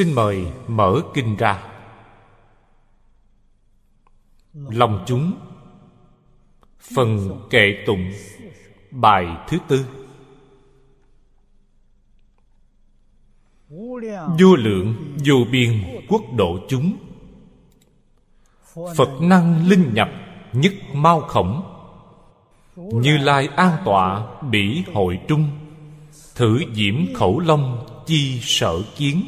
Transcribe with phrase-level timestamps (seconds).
[0.00, 1.62] xin mời mở kinh ra.
[4.54, 5.32] Lòng chúng.
[6.94, 8.12] Phần kệ tụng.
[8.90, 9.86] Bài thứ tư.
[14.38, 14.94] Vô lượng,
[15.26, 16.96] vô biên quốc độ chúng.
[18.96, 20.08] Phật năng linh nhập,
[20.52, 21.62] nhất mau khổng.
[22.76, 25.50] Như lai an tọa, bỉ hội trung.
[26.34, 29.22] Thử diễm khẩu long, chi sở kiến.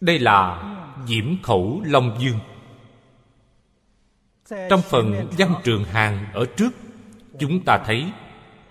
[0.00, 0.62] Đây là
[1.06, 2.38] diễm khẩu long dương.
[4.70, 6.70] Trong phần văn trường hàng ở trước,
[7.38, 8.12] chúng ta thấy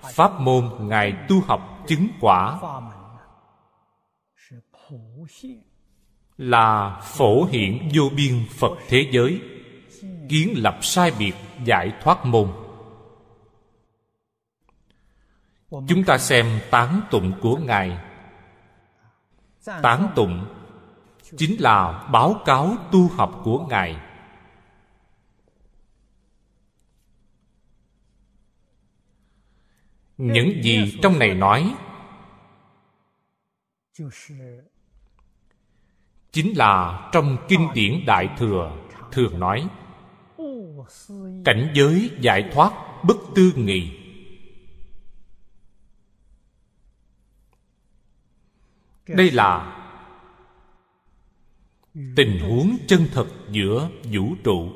[0.01, 2.59] pháp môn ngài tu học chứng quả
[6.37, 9.41] là phổ hiện vô biên phật thế giới,
[10.29, 11.33] kiến lập sai biệt
[11.65, 12.51] giải thoát môn.
[15.69, 17.97] Chúng ta xem tán tụng của ngài.
[19.81, 20.56] Tán tụng
[21.37, 23.97] chính là báo cáo tu học của ngài.
[30.17, 31.75] Những gì trong này nói
[36.31, 38.77] chính là trong kinh điển đại thừa
[39.11, 39.67] thường nói,
[41.45, 43.99] cảnh giới giải thoát bất tư nghị.
[49.07, 49.76] Đây là
[52.15, 54.69] tình huống chân thật giữa vũ trụ.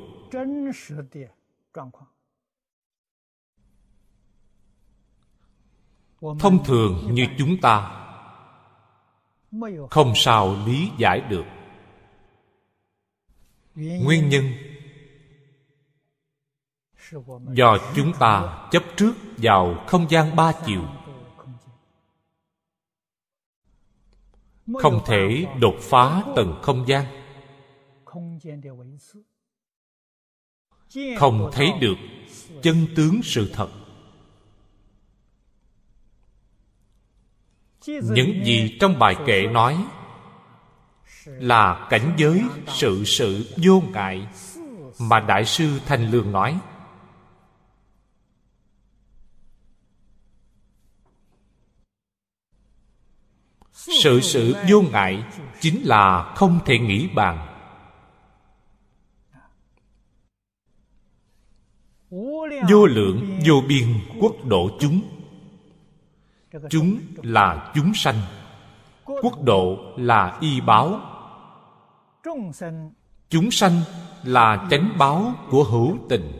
[6.40, 7.98] Thông thường như chúng ta,
[9.90, 11.44] không sao lý giải được.
[13.74, 14.44] Nguyên nhân
[17.52, 20.82] do chúng ta chấp trước vào không gian ba chiều.
[24.78, 27.04] Không thể đột phá tầng không gian.
[31.18, 31.96] Không thấy được
[32.62, 33.68] chân tướng sự thật.
[37.86, 39.84] Những gì trong bài kệ nói
[41.26, 44.26] là cảnh giới sự sự vô ngại
[44.98, 46.60] mà đại sư thanh lương nói
[54.02, 55.24] sự sự vô ngại
[55.60, 57.48] chính là không thể nghĩ bàn.
[62.68, 63.86] Vô lượng, vô biên
[64.20, 65.00] quốc độ chúng.
[66.70, 68.16] Chúng là chúng sanh.
[69.04, 71.00] Quốc độ là y báo.
[73.28, 73.80] Chúng sanh
[74.24, 76.32] là chánh báo của hữu tình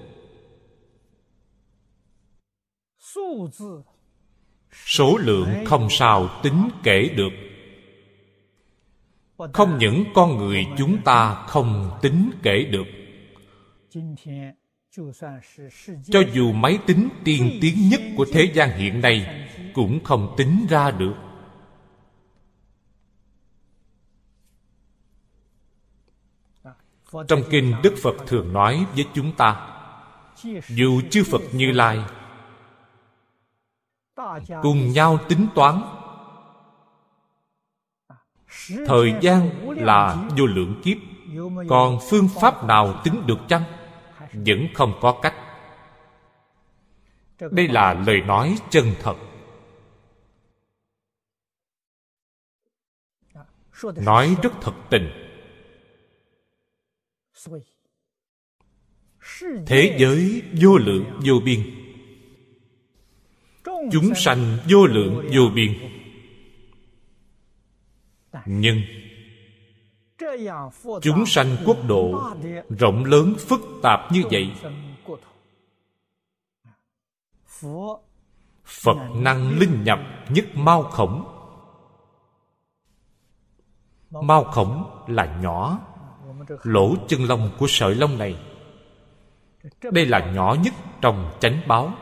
[4.73, 7.33] số lượng không sao tính kể được.
[9.53, 12.87] Không những con người chúng ta không tính kể được.
[16.05, 20.67] Cho dù máy tính tiên tiến nhất của thế gian hiện nay cũng không tính
[20.71, 21.15] ra được.
[27.29, 29.69] Trong kinh đức phật thường nói với chúng ta,
[30.69, 31.99] dù chư phật như lai
[34.63, 35.83] cùng nhau tính toán.
[38.87, 40.97] Thời gian là vô lượng kiếp.
[41.69, 43.63] Còn phương pháp nào tính được chăng?
[44.33, 45.35] Vẫn không có cách.
[47.51, 49.17] Đây là lời nói chân thật.
[53.83, 55.11] Nói rất thật tình.
[59.67, 61.82] Thế giới vô lượng vô biên
[63.93, 65.73] chúng sanh vô lượng, vô biên.
[68.47, 68.81] Nhưng
[71.03, 72.33] chúng sanh quốc độ
[72.79, 74.53] rộng lớn, phức tạp như vậy,
[78.65, 81.25] phật năng linh nhập nhất mau khổng.
[84.11, 85.79] Mau khổng là nhỏ,
[86.63, 88.37] lỗ chân lông của sợi lông này.
[89.83, 91.95] Đây là nhỏ nhất trong chánh báo.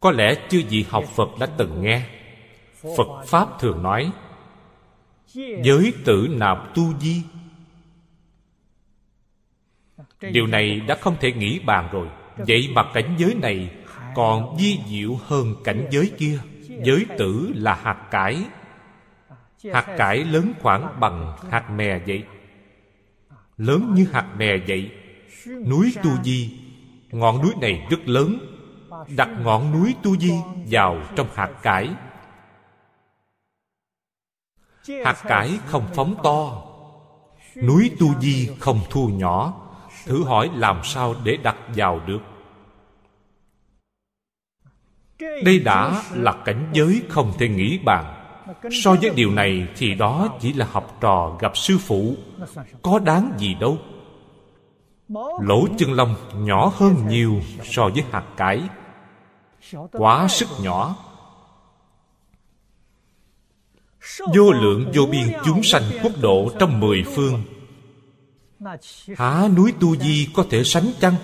[0.00, 2.06] Có lẽ chưa gì học phật đã từng nghe.
[2.96, 4.12] Phật pháp thường nói
[5.62, 7.22] giới tử nạp tu di?
[10.20, 12.08] Điều này đã không thể nghĩ bàn rồi.
[12.36, 13.70] Vậy mà cảnh giới này
[14.14, 16.38] còn di diệu hơn cảnh giới kia.
[16.84, 18.44] Giới tử là hạt cải.
[19.72, 22.24] Hạt cải lớn khoảng bằng hạt mè vậy.
[23.56, 24.90] Lớn như hạt mè vậy.
[25.46, 26.67] Núi tu di
[27.10, 28.38] ngọn núi này rất lớn.
[29.16, 30.32] Đặt ngọn núi tu di
[30.70, 31.90] vào trong hạt cải.
[35.04, 36.62] Hạt cải không phóng to.
[37.62, 39.54] Núi tu di không thu nhỏ.
[40.06, 42.20] Thử hỏi làm sao để đặt vào được?
[45.44, 48.14] Đây đã là cảnh giới không thể nghĩ bàn.
[48.70, 52.14] So với điều này thì đó chỉ là học trò gặp sư phụ.
[52.82, 53.78] Có đáng gì đâu
[55.40, 58.68] lỗ chân lông nhỏ hơn nhiều so với hạt cải.
[59.92, 60.96] Quá sức nhỏ.
[64.34, 67.42] Vô lượng vô biên chúng sanh quốc độ trong mười phương.
[69.16, 71.14] Há núi tu di có thể sánh chăng?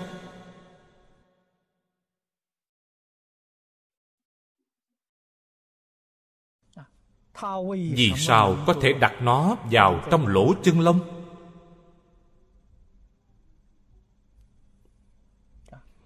[7.70, 11.13] Vì sao có thể đặt nó vào trong lỗ chân lông?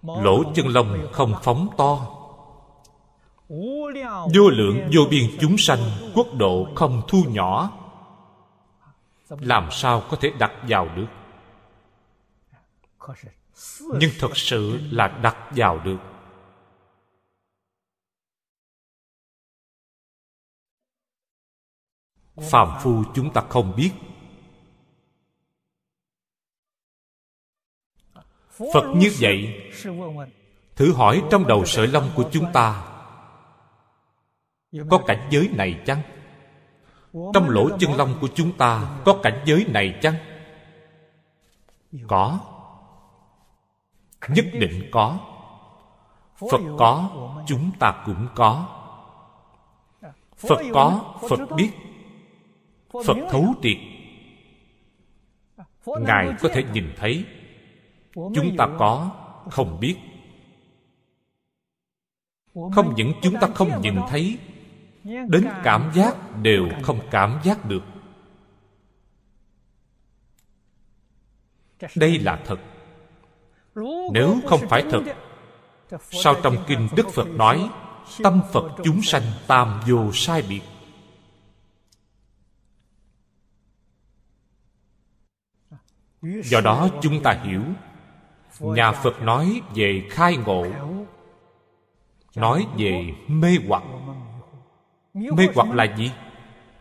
[0.01, 2.15] Lỗ chân lông không phóng to.
[4.33, 5.79] Vô lượng vô biên chúng sanh,
[6.15, 7.71] quốc độ không thu nhỏ.
[9.29, 11.07] Làm sao có thể đặt vào được?
[13.99, 15.97] Nhưng thật sự là đặt vào được.
[22.51, 23.91] Phàm phu chúng ta không biết.
[28.73, 29.63] Phật như vậy,
[30.75, 32.83] thử hỏi trong đầu sợi lông của chúng ta,
[34.89, 36.01] có cảnh giới này chăng?
[37.33, 40.15] Trong lỗ chân lông của chúng ta, có cảnh giới này chăng?
[42.07, 42.39] Có.
[44.27, 45.19] Nhất định có.
[46.51, 47.09] Phật có,
[47.47, 48.65] chúng ta cũng có.
[50.37, 51.71] Phật có, phật biết.
[53.05, 53.77] Phật thấu triệt.
[55.85, 57.25] Ngài có thể nhìn thấy
[58.13, 59.11] chúng ta có
[59.51, 59.95] không biết.
[62.53, 64.37] Không những chúng ta không nhìn thấy
[65.03, 67.83] đến cảm giác đều không cảm giác được.
[71.95, 72.59] Đây là thật.
[74.13, 75.03] nếu không phải thật
[76.11, 77.69] sao trong kinh đức phật nói
[78.23, 80.61] tâm phật chúng sanh tam vô sai biệt.
[86.21, 87.63] Do đó chúng ta hiểu
[88.59, 90.65] nhà phật nói về khai ngộ
[92.35, 93.83] nói về mê hoặc.
[95.13, 96.11] Mê hoặc là gì?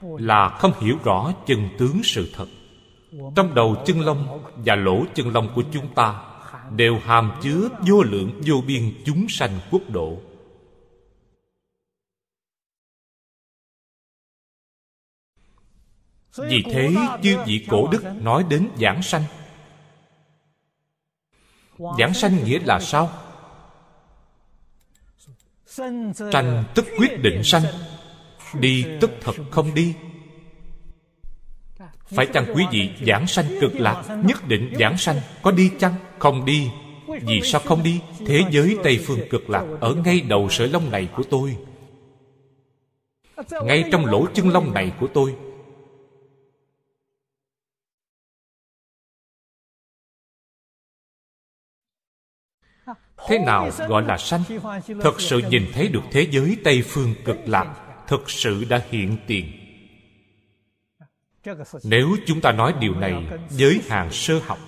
[0.02, 2.46] Là không hiểu rõ chân tướng sự thật.
[3.36, 6.22] Trong đầu chân lông và lỗ chân lông của chúng ta
[6.70, 10.18] đều hàm chứa vô lượng vô biên chúng sanh quốc độ.
[16.36, 19.22] Vì thế chư vị cổ đức nói đến giảng sanh
[21.98, 23.10] giảng sanh nghĩa là sao?
[26.32, 27.62] Tranh tức quyết định sanh,
[28.60, 29.94] đi tức thật không đi.
[32.04, 35.94] Phải chăng quý vị giảng sanh cực lạc, nhất định giảng sanh, có đi chăng?
[36.18, 36.70] Không đi.
[37.22, 38.00] Vì sao không đi?
[38.26, 41.56] Thế giới tây phương cực lạc ở ngay đầu sợi lông này của tôi.
[43.64, 45.34] Ngay trong lỗ chân lông này của tôi
[53.26, 54.42] thế nào gọi là sanh?
[55.00, 57.74] Thật sự nhìn thấy được thế giới tây phương cực lạc,
[58.06, 59.52] thực sự đã hiện tiền.
[61.84, 64.58] Nếu chúng ta nói điều này với hàng sơ học,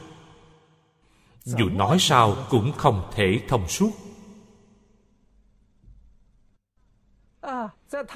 [1.45, 3.91] dù nói sao cũng không thể thông suốt.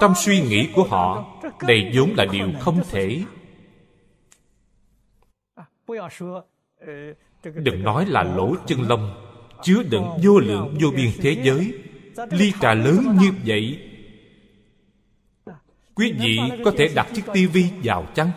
[0.01, 1.25] Trong suy nghĩ của họ,
[1.61, 3.23] đây vốn là điều không thể.
[7.43, 9.34] Đừng nói là lỗ chân lông
[9.65, 11.75] chứa đựng vô lượng vô biên thế giới.
[12.31, 13.91] Ly trà lớn như vậy,
[15.95, 18.31] quý vị có thể đặt chiếc tivi vào chăng?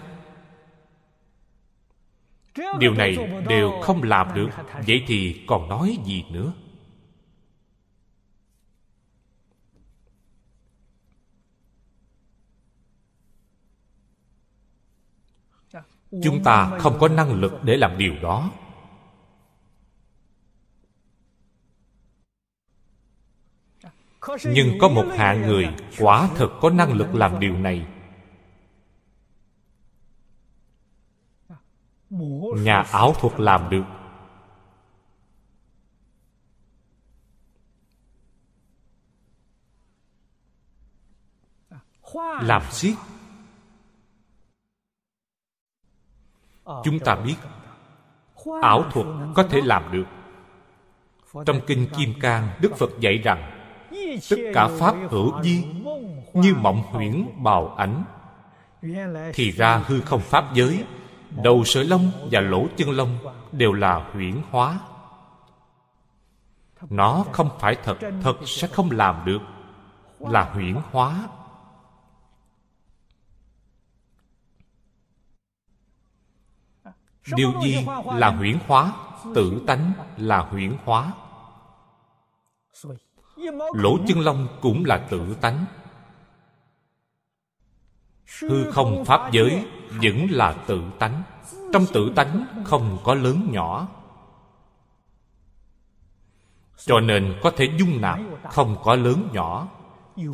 [2.79, 3.17] Điều này
[3.47, 4.49] đều không làm được,
[4.87, 6.53] vậy thì còn nói gì nữa?
[16.23, 18.51] Chúng ta không có năng lực để làm điều đó.
[24.45, 25.67] Nhưng có một hạng người
[25.99, 27.87] quả thật có năng lực làm điều này.
[32.57, 33.83] Nhà ảo thuật làm được.
[42.41, 42.95] Làm xiết
[46.83, 47.35] chúng ta biết,
[48.61, 50.05] ảo thuật có thể làm được.
[51.45, 53.56] Trong kinh kim cang, đức phật dạy rằng
[54.29, 55.65] tất cả pháp hữu di,
[56.33, 58.03] như mộng huyễn bào ảnh
[59.33, 60.83] thì ra hư không pháp giới,
[61.43, 63.17] đầu sợi lông và lỗ chân lông
[63.51, 64.79] đều là huyễn hóa.
[66.89, 69.39] Nó không phải thật thật sẽ không làm được,
[70.19, 71.27] là huyễn hóa.
[77.35, 78.91] Điều gì là huyễn hóa?
[79.35, 81.11] Tự tánh là huyễn hóa
[83.73, 85.65] lỗ chân lông cũng là tự tánh.
[88.39, 89.65] Hư không pháp giới
[90.03, 91.23] vẫn là tự tánh.
[91.73, 93.87] Trong tự tánh không có lớn nhỏ.
[96.77, 98.19] Cho nên có thể dung nạp
[98.51, 99.67] không có lớn nhỏ.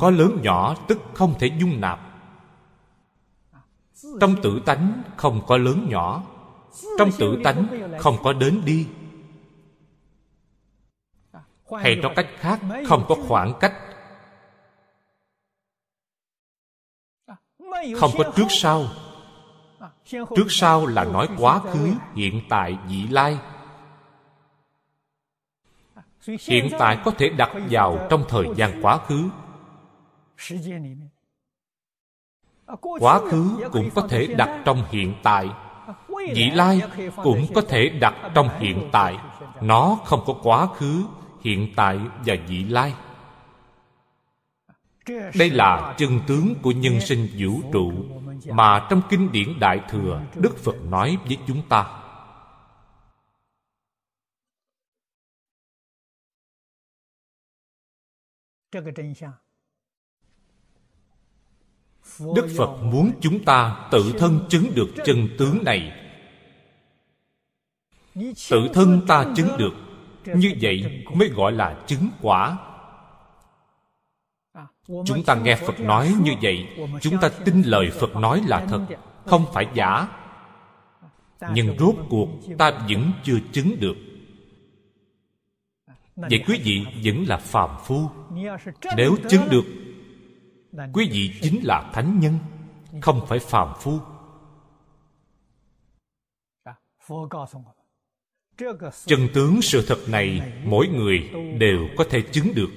[0.00, 2.00] Có lớn nhỏ tức không thể dung nạp.
[4.20, 6.22] Trong tự tánh không có lớn nhỏ.
[6.98, 7.66] Trong tự tánh
[8.00, 8.86] không có đến đi
[11.80, 13.74] hay nói cách khác không có khoảng cách.
[17.96, 18.84] Không có trước sau.
[20.10, 23.38] Trước sau là nói quá khứ hiện tại vị lai.
[26.26, 29.28] Hiện tại có thể đặt vào trong thời gian quá khứ.
[33.00, 35.48] Quá khứ cũng có thể đặt trong hiện tại.
[36.08, 36.82] Vị lai
[37.22, 39.18] cũng có thể đặt trong hiện tại.
[39.60, 41.04] nó không có quá khứ
[41.44, 42.94] hiện tại và vị lai.
[45.34, 47.92] Đây là chân tướng của nhân sinh vũ trụ
[48.46, 52.00] mà trong kinh điển đại thừa, đức phật nói với chúng ta.
[62.18, 66.00] Đức phật muốn chúng ta tự thân chứng được chân tướng này.
[68.50, 69.83] Tự thân ta chứng được
[70.26, 72.58] như vậy mới gọi là chứng quả.
[74.86, 76.68] Chúng ta nghe phật nói như vậy
[77.00, 78.86] chúng ta tin lời phật nói là thật
[79.26, 80.08] không phải giả.
[81.52, 82.28] Nhưng rốt cuộc
[82.58, 83.96] ta vẫn chưa chứng được.
[86.16, 88.08] Vậy quý vị vẫn là phàm phu.
[88.96, 89.64] Nếu chứng được
[90.92, 92.38] quý vị chính là thánh nhân
[93.00, 93.98] không phải phàm phu
[99.06, 102.70] chân tướng sự thật này mỗi người đều có thể chứng được.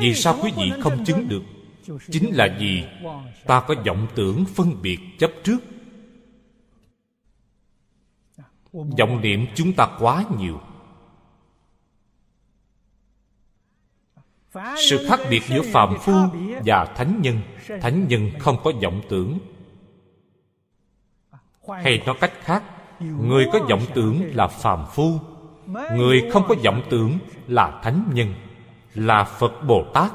[0.00, 1.42] Vì sao quý vị không chứng được?
[2.10, 2.84] Chính là vì
[3.46, 5.58] ta có vọng tưởng phân biệt chấp trước.
[8.72, 10.60] Vọng niệm chúng ta quá nhiều.
[14.88, 16.12] Sự khác biệt giữa phàm phu
[16.64, 17.40] và thánh nhân
[17.80, 19.38] thánh nhân không có vọng tưởng
[21.68, 22.62] hay nói cách khác
[23.00, 25.18] người có vọng tưởng là phàm phu
[25.68, 28.34] người không có vọng tưởng là thánh nhân
[28.94, 30.12] là phật bồ tát.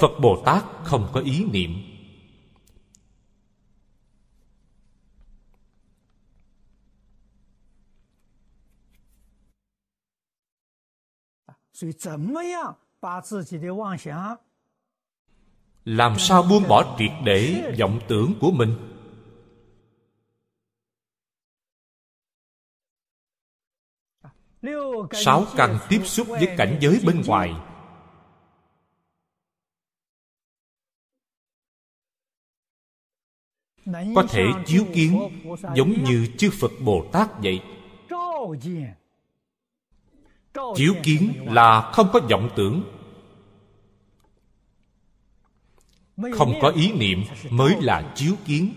[0.00, 1.70] Phật bồ tát không có ý niệm.
[15.84, 18.91] Làm sao buông bỏ triệt để vọng tưởng của mình
[25.12, 27.54] sáu căn tiếp xúc với cảnh giới bên ngoài.
[33.86, 35.20] Có thể chiếu kiến
[35.74, 37.60] giống như chư phật bồ tát vậy.
[40.76, 42.82] Chiếu kiến là không có vọng tưởng,
[46.34, 48.74] không có ý niệm mới là chiếu kiến.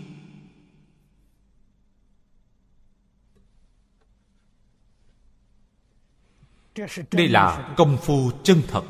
[7.12, 8.84] Đây là công phu chân thật.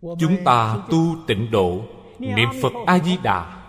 [0.00, 1.84] Chúng ta tu tịnh độ,
[2.18, 3.62] niệm phật a di đà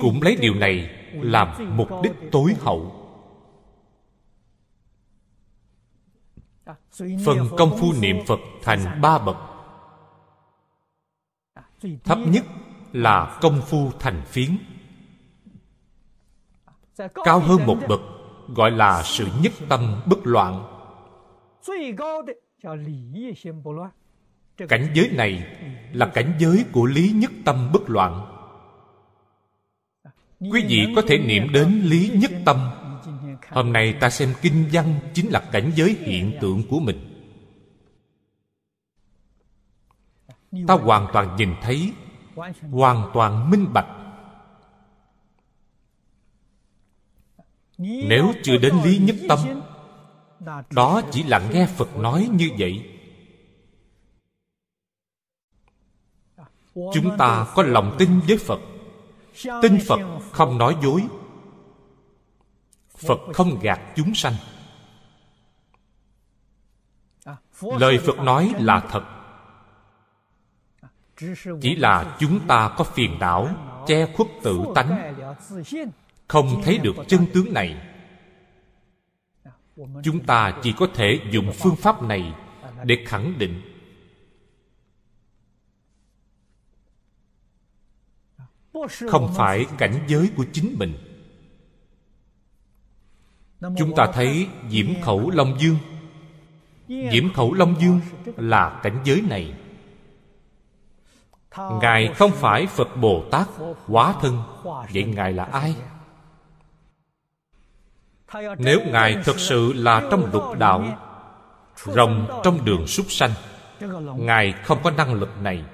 [0.00, 2.94] cũng lấy điều này làm mục đích tối hậu.
[7.24, 9.36] Phần công phu niệm phật thành ba bậc.
[12.04, 12.44] Thấp nhất
[12.92, 14.58] là công phu thành phiến.
[17.24, 18.00] Cao hơn một bậc
[18.48, 20.64] gọi là sự nhất tâm bất loạn.
[24.68, 25.56] Cảnh giới này
[25.92, 28.26] là cảnh giới của lý nhất tâm bất loạn.
[30.40, 32.70] Quý vị có thể niệm đến lý nhất tâm.
[33.50, 36.98] Hôm nay ta xem kinh văn chính là cảnh giới hiện tượng của mình.
[40.66, 41.92] Ta hoàn toàn nhìn thấy,
[42.70, 43.86] hoàn toàn minh bạch.
[47.78, 49.38] Nếu chưa đến lý nhất tâm,
[50.70, 52.94] đó chỉ là nghe phật nói như vậy.
[56.74, 58.60] Chúng ta có lòng tin với phật.
[59.62, 60.00] Tin phật
[60.32, 61.04] không nói dối.
[62.96, 64.34] Phật không gạt chúng sanh.
[67.60, 69.04] Lời phật nói là thật.
[71.60, 73.48] Chỉ là chúng ta có phiền não,
[73.86, 75.14] che khuất tự tánh
[76.28, 77.76] không thấy được chân tướng này.
[80.02, 82.34] Chúng ta chỉ có thể dùng phương pháp này
[82.84, 83.60] để khẳng định.
[89.08, 90.94] Không phải cảnh giới của chính mình.
[93.60, 95.76] Chúng ta thấy diễm khẩu long dương.
[96.88, 98.00] Diễm khẩu long dương
[98.36, 99.54] là cảnh giới này.
[101.82, 103.48] Ngài không phải phật bồ tát
[103.86, 104.42] hóa thân.
[104.92, 105.76] Vậy ngài là ai?
[108.58, 110.98] Nếu ngài thực sự là trong lục đạo,
[111.76, 113.30] rồng trong đường súc sanh,
[114.16, 115.64] ngài không có năng lực này.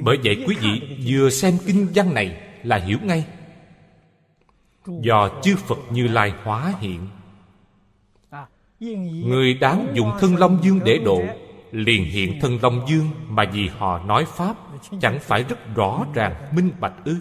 [0.00, 3.26] Bởi vậy quý vị vừa xem kinh văn này là hiểu ngay.
[4.86, 7.08] Do chư phật như lai hóa hiện,
[9.28, 11.22] người đáng dùng thân long dương để độ,
[11.70, 14.56] liền hiện thân long dương mà vì họ nói pháp,
[15.00, 17.16] chẳng phải rất rõ ràng, minh bạch ư?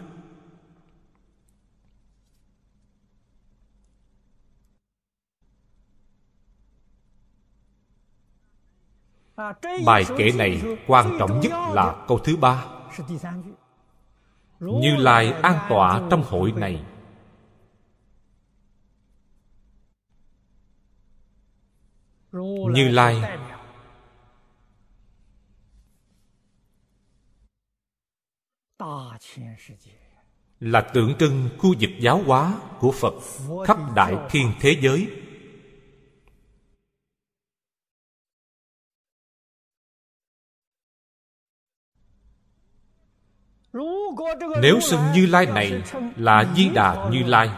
[9.85, 12.65] Bài kể này quan trọng nhất là câu thứ ba.
[14.59, 16.83] như lai an tọa trong hội này.
[22.71, 23.39] Như lai.
[30.59, 33.13] Là tượng trưng khu vực giáo hóa của phật
[33.67, 35.24] khắp đại thiên thế giới
[44.61, 45.81] nếu xưng như lai này
[46.15, 47.49] là di đà như lai.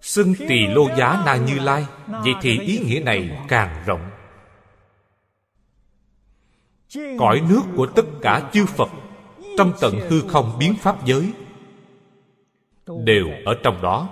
[0.00, 4.10] Xưng tỳ lô giá na như lai vậy thì ý nghĩa này càng rộng.
[7.18, 8.88] Cõi nước của tất cả chư phật
[9.58, 11.32] trong tận hư không biến pháp giới
[12.86, 14.08] đều ở trong đó.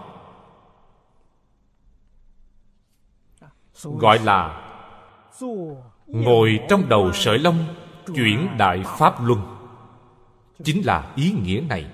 [3.82, 4.62] Gọi là
[6.06, 7.64] ngồi trong đầu sợi lông,
[8.14, 9.40] chuyển đại pháp luân.
[10.64, 11.86] Chính là ý nghĩa này.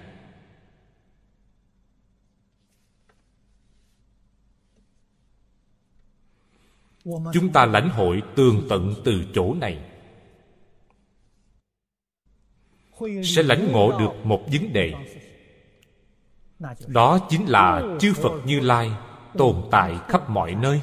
[7.04, 9.84] Chúng ta lãnh hội tường tận từ chỗ này.
[13.24, 14.94] Sẽ lãnh ngộ được một vấn đề.
[16.86, 18.90] Đó chính là chư phật như lai
[19.38, 20.80] tồn tại khắp mọi nơi.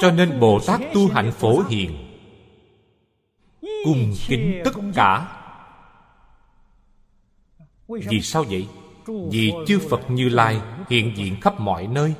[0.00, 2.14] Cho nên bồ tát tu hạnh phổ hiền
[3.84, 5.40] cung kính tất cả.
[7.88, 8.68] Vì sao vậy?
[9.30, 10.60] Vì chư phật như lai
[10.90, 12.14] hiện diện khắp mọi nơi.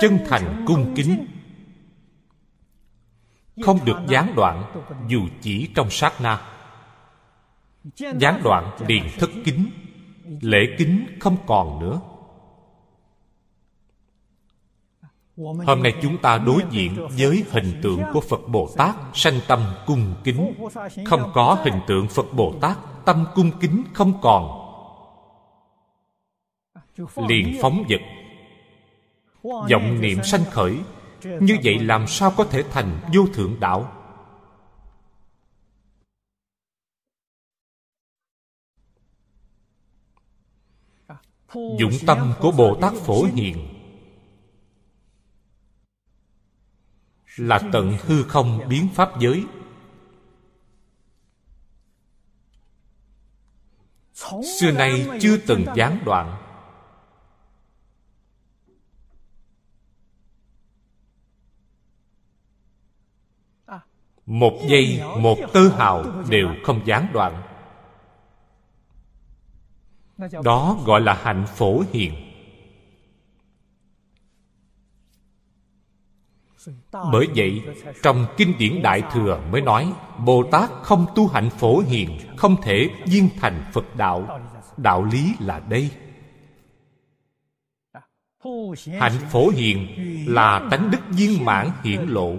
[0.00, 1.26] Chân thành cung kính
[3.62, 6.57] không được gián đoạn dù chỉ trong sát na
[7.96, 9.70] gián đoạn liền thất kính,
[10.40, 12.00] lễ kính không còn nữa.
[15.66, 19.60] Hôm nay chúng ta đối diện với hình tượng của phật bồ tát sanh tâm
[19.86, 20.54] cung kính.
[21.06, 24.64] Không có hình tượng phật bồ tát, tâm cung kính không còn.
[27.28, 28.00] Liền phóng vật.
[29.42, 30.78] Vọng niệm sanh khởi.
[31.24, 33.92] Như vậy làm sao có thể thành vô thượng đạo?
[41.54, 43.68] Dũng tâm của bồ tát phổ hiền.
[47.36, 49.44] Là tận hư không biến pháp giới.
[54.60, 56.44] Xưa nay chưa từng gián đoạn.
[64.26, 67.47] Một giây, một tơ hào đều không gián đoạn
[70.44, 72.14] đó gọi là hạnh phổ hiền.
[76.92, 77.62] Bởi vậy
[78.02, 79.92] trong kinh điển đại thừa mới nói
[80.24, 84.40] bồ tát không tu hạnh phổ hiền không thể viên thành phật đạo.
[84.76, 85.90] Đạo lý là đây.
[89.00, 89.86] Hạnh phổ hiền
[90.28, 92.36] là tánh đức viên mãn hiển lộ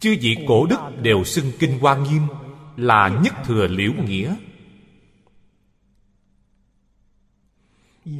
[0.00, 2.22] chư vị cổ đức đều xưng kinh hoa nghiêm
[2.76, 4.34] là nhất thừa liễu nghĩa.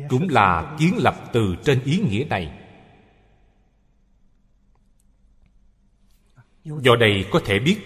[0.09, 2.53] Cũng là kiến lập từ trên ý nghĩa này.
[6.65, 7.79] Do đây có thể biết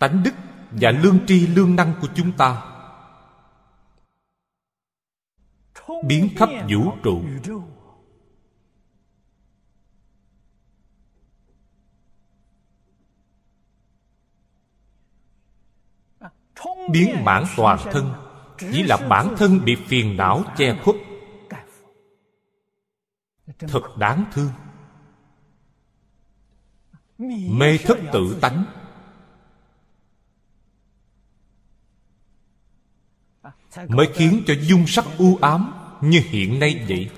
[0.00, 0.34] tánh đức
[0.70, 2.62] và lương tri lương năng của chúng ta
[6.06, 7.22] biến khắp vũ trụ
[16.90, 18.12] biến bản toàn thân,
[18.58, 20.96] chỉ là bản thân bị phiền não che khuất.
[23.58, 24.50] Thật đáng thương.
[27.48, 28.64] Mê thất tự tánh.
[33.88, 37.10] Mới khiến cho dung sắc u ám như hiện nay vậy.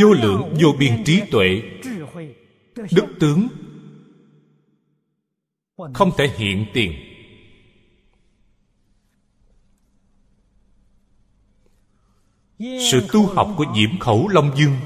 [0.00, 1.62] Vô lượng vô biên trí tuệ
[2.76, 3.48] đức tướng
[5.94, 6.92] không thể hiện tiền.
[12.58, 14.76] Sự tu học của diễm khẩu long dương.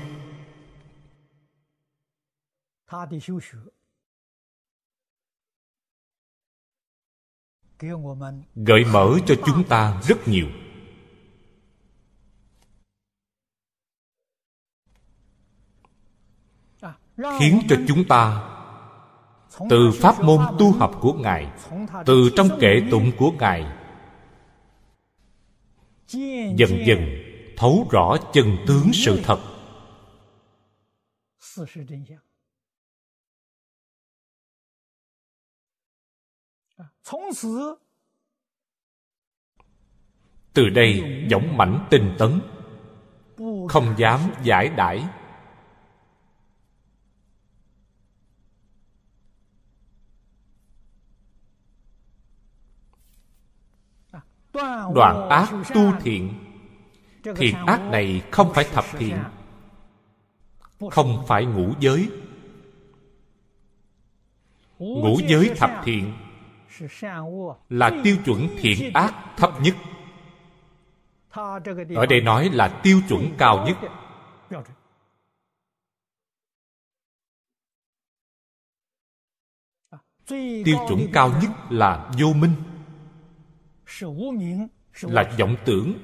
[8.55, 10.47] Gợi mở cho chúng ta rất nhiều.
[17.39, 18.45] Khiến cho chúng ta
[19.71, 21.51] từ pháp môn tu học của ngài,
[22.07, 23.67] từ trong kệ tụng của ngài,
[26.57, 27.01] dần dần
[27.57, 29.41] thấu rõ chân tướng sự thật.
[40.53, 42.41] Từ đây dõng mãnh tinh tấn,
[43.69, 45.05] không dám giải đãi.
[54.95, 56.35] Đoạn ác tu thiện.
[57.37, 59.17] Thiện ác này không phải thập thiện,
[60.91, 62.11] không phải ngũ giới.
[64.79, 66.13] Ngũ giới thập thiện
[67.69, 69.77] là tiêu chuẩn thiện ác thấp nhất.
[71.97, 73.77] Ở đây nói là tiêu chuẩn cao nhất.
[80.65, 82.53] Tiêu chuẩn cao nhất là vô minh
[85.03, 85.99] là vọng tưởng.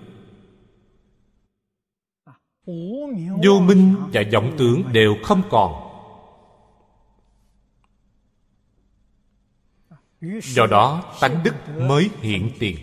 [3.44, 5.90] Vô minh và vọng tưởng đều không còn.
[10.42, 12.76] Do đó tánh đức mới hiện tiền.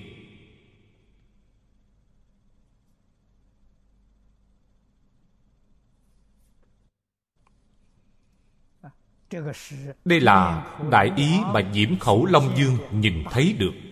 [10.05, 13.90] Đây là đại ý mà diễm khẩu long dương nhìn thấy được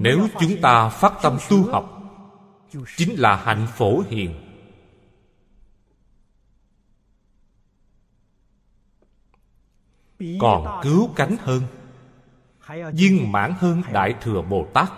[0.00, 1.96] nếu chúng ta phát tâm tu học
[2.96, 4.34] chính là hạnh phổ hiền.
[10.40, 11.62] Còn cứu cánh hơn
[12.92, 14.88] viên mãn hơn đại thừa bồ tát.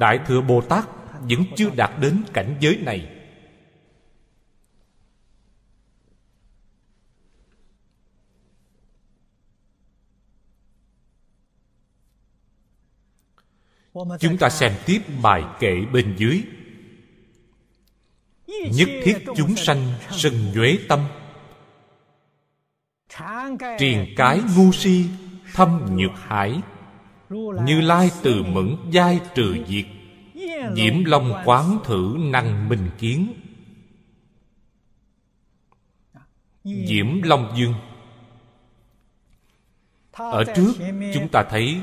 [0.00, 0.84] Đại thừa bồ tát
[1.20, 3.23] vẫn chưa đạt đến cảnh giới này
[14.20, 16.42] chúng ta xem tiếp bài kệ bên dưới.
[18.46, 21.00] Nhất thiết chúng sanh sân nhuế tâm.
[23.78, 25.04] Triền cái ngu si
[25.54, 26.60] thâm nhược hải.
[27.64, 29.84] Như lai từ mẫn giai trừ diệt.
[30.76, 33.32] Diễm long quán thử năng minh kiến.
[36.64, 37.74] Diễm long dương.
[40.12, 40.72] Ở trước,
[41.14, 41.80] chúng ta thấy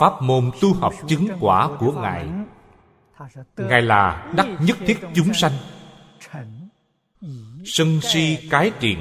[0.00, 2.28] pháp môn tu học chứng quả của ngài.
[3.56, 5.52] Ngài là đắc nhất thiết chúng sanh.
[7.64, 8.98] Sân si cái triền,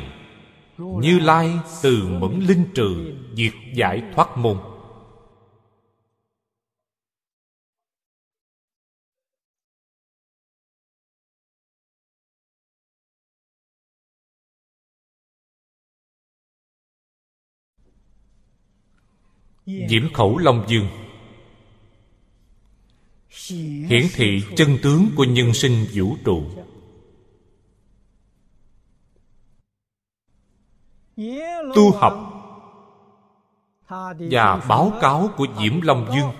[0.77, 4.57] như lai từ mẫn linh trừ diệt giải thoát môn.
[19.65, 20.87] Diễm khẩu long dương.
[23.87, 26.43] Hiển thị chân tướng của nhân sinh vũ trụ.
[31.75, 32.31] Tu học
[34.31, 36.31] và báo cáo của diễm long dương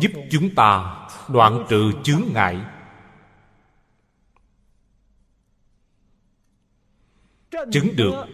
[0.00, 0.96] giúp chúng ta
[1.28, 2.60] đoạn trừ chướng ngại.
[7.72, 8.26] Chứng được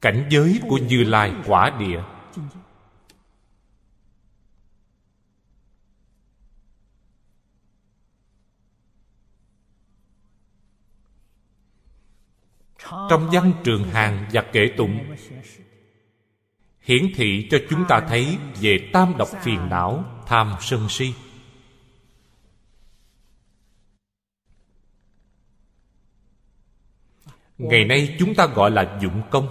[0.00, 2.02] cảnh giới của như lai quả địa.
[13.10, 15.14] Trong văn trường hàng và kể tụng,
[16.80, 21.14] hiển thị cho chúng ta thấy về tam độc phiền não, tham sân si.
[27.60, 29.48] Ngày nay chúng ta gọi là dụng công,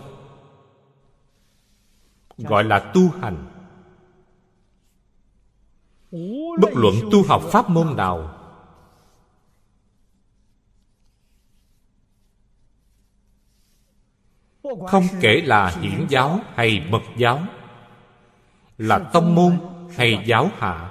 [2.38, 3.45] gọi là tu hành.
[6.62, 8.36] Bất luận tu học pháp môn nào,
[14.88, 17.39] không kể là hiển giáo hay mật giáo,
[18.78, 19.60] là tông môn
[19.98, 20.88] hay giáo hạ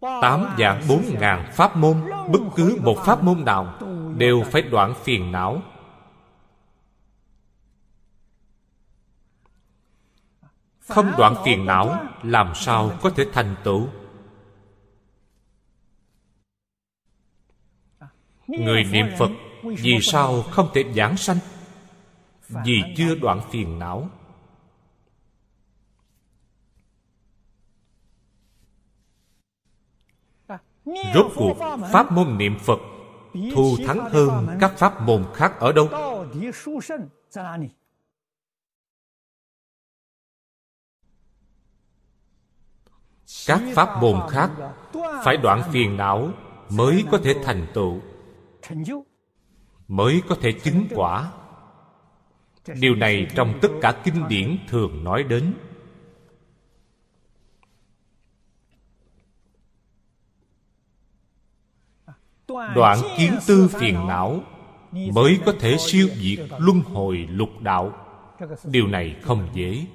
[0.00, 1.96] tám dạng bốn ngàn pháp môn,
[2.32, 3.74] bất cứ một pháp môn nào,
[4.16, 5.62] đều phải đoạn phiền não.
[10.88, 13.88] Không đoạn phiền não, làm sao có thể thành tựu?
[18.46, 19.30] Người niệm phật
[19.62, 21.38] vì sao không thể giảng sanh?
[22.48, 24.08] Vì chưa đoạn phiền não.
[31.14, 31.56] Rốt cuộc
[31.92, 32.78] pháp môn niệm phật
[33.54, 35.88] thù thắng hơn các pháp môn khác ở đâu?
[43.46, 44.50] Các pháp môn khác
[45.24, 46.30] phải đoạn phiền não
[46.70, 48.00] mới có thể thành tựu.
[49.88, 51.32] Mới có thể chứng quả.
[52.80, 55.54] Điều này trong tất cả kinh điển thường nói đến
[62.48, 64.40] đoạn kiến tư phiền não
[64.92, 67.92] mới có thể siêu diệt luân hồi lục đạo.
[68.64, 69.86] Điều này không dễ.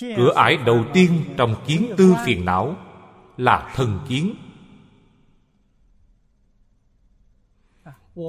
[0.00, 2.76] cửa ải đầu tiên trong kiến tư phiền não
[3.36, 4.34] là thân kiến.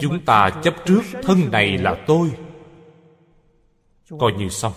[0.02, 2.32] Chúng ta chấp trước thân này là tôi.
[4.20, 4.74] Coi như xong.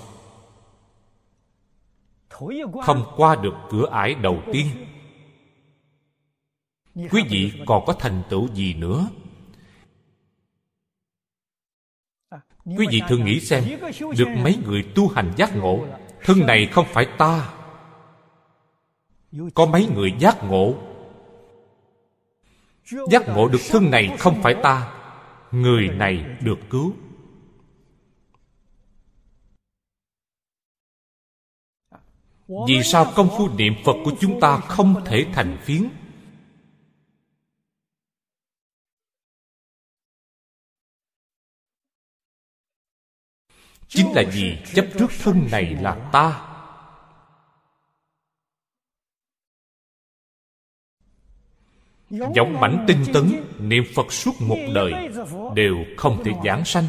[2.85, 4.67] Không qua được cửa ải đầu tiên
[6.95, 9.09] quý vị còn có thành tựu gì nữa?
[12.65, 13.65] Quý vị thử nghĩ xem
[14.19, 15.87] được mấy người tu hành giác ngộ
[16.23, 17.53] thân này không phải ta.
[19.55, 20.75] Có mấy người giác ngộ?
[23.11, 24.93] Giác ngộ được thân này không phải ta.
[25.51, 26.95] Người này được cứu.
[32.69, 35.89] vì sao công phu niệm phật của chúng ta không thể thành phiến
[43.91, 46.47] chính là vì chấp trước thân này là ta.
[52.11, 54.93] Giống mảnh tinh tấn, niệm phật suốt một đời,
[55.55, 56.85] đều không thể giảng sanh.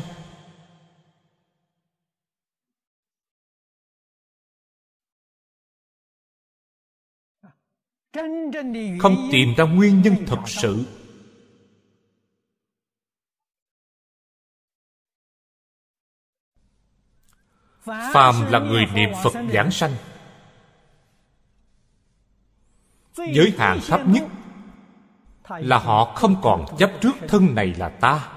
[9.00, 10.86] Không tìm ra nguyên nhân thật sự
[17.86, 19.92] phàm là người niệm phật giảng sanh.
[23.16, 24.24] Giới hạn thấp nhất
[25.50, 28.28] là họ không còn chấp trước thân này là ta.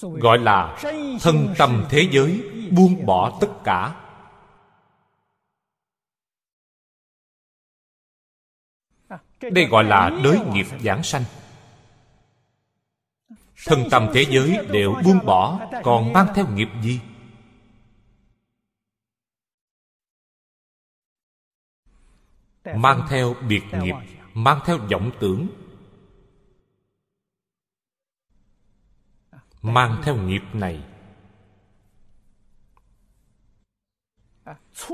[0.00, 0.78] Gọi là
[1.20, 3.94] thân tâm thế giới, buông bỏ tất cả.
[9.40, 11.24] Đây gọi là đới nghiệp giảng sanh.
[13.66, 17.00] Thân tâm thế giới đều buông bỏ, còn mang theo nghiệp gì?
[22.76, 23.94] Mang theo biệt nghiệp,
[24.34, 25.48] mang theo vọng tưởng,
[29.62, 30.84] mang theo nghiệp này.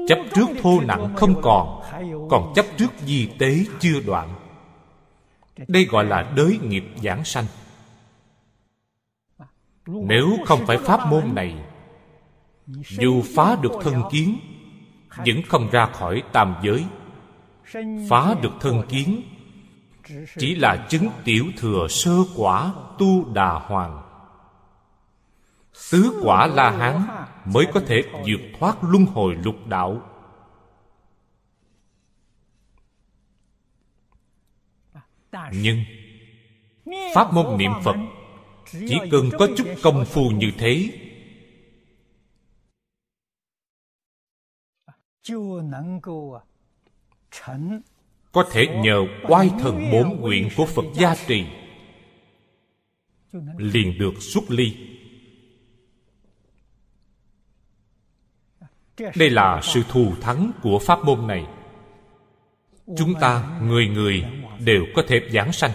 [0.09, 1.83] Chấp trước thô nặng không còn
[2.31, 4.35] còn chấp trước di tế chưa đoạn.
[5.69, 7.45] Đây gọi là đới nghiệp giảng sanh.
[9.87, 11.65] Nếu không phải pháp môn này,
[12.89, 14.39] dù phá được thân kiến,
[15.17, 16.85] vẫn không ra khỏi tam giới
[18.09, 19.23] phá được thân kiến.
[20.39, 24.03] Chỉ là chứng tiểu thừa sơ quả tu đà hoàng
[25.91, 27.07] tứ quả la hán
[27.45, 30.03] mới có thể vượt thoát luân hồi lục đạo.
[35.53, 35.85] Nhưng
[37.15, 37.97] pháp môn niệm phật
[38.71, 40.91] chỉ cần có chút công phu như thế
[48.33, 51.45] có thể nhờ oai thần bốn nguyện của phật gia trì
[53.59, 54.77] liền được xuất ly.
[59.17, 61.47] Đây là sự thù thắng của pháp môn này.
[62.97, 64.25] Chúng ta người người
[64.65, 65.71] đều có thể giảng sanh.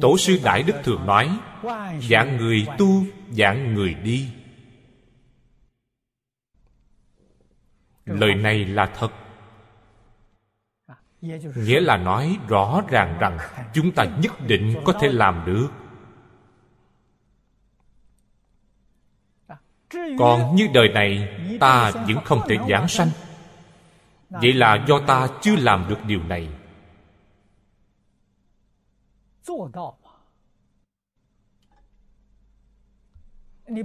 [0.00, 1.38] Tổ sư đại đức thường nói
[2.10, 4.28] dạng người tu dạng người đi.
[8.04, 9.23] Lời này là thật
[11.54, 13.38] nghĩa là nói rõ ràng rằng
[13.72, 15.68] chúng ta nhất định có thể làm được.
[20.18, 23.08] Còn như đời này, ta vẫn không thể giảng sanh.
[24.30, 26.48] Vậy là do ta chưa làm được điều này.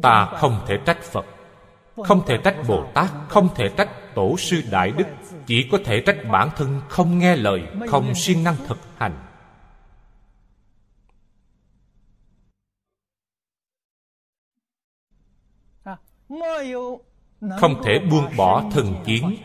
[0.01, 1.25] Ta không thể trách phật,
[1.95, 5.07] không thể trách bồ tát, không thể trách tổ sư đại đức
[5.45, 9.25] chỉ có thể trách bản thân không nghe lời, không siêng năng thực hành.
[17.59, 19.35] Không thể buông bỏ thần kiến.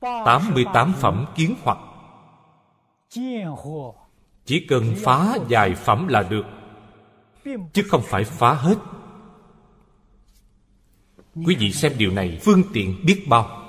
[0.00, 1.78] Tám mươi tám phẩm kiến hoặc
[4.46, 6.46] chỉ cần phá vài phẩm là được,
[7.72, 8.78] chứ không phải phá hết.
[11.34, 13.62] Quý vị xem điều này, phương tiện biết bao.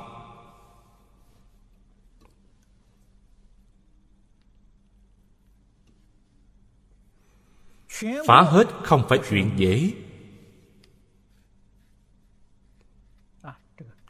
[8.27, 9.91] Phá hết không phải chuyện dễ.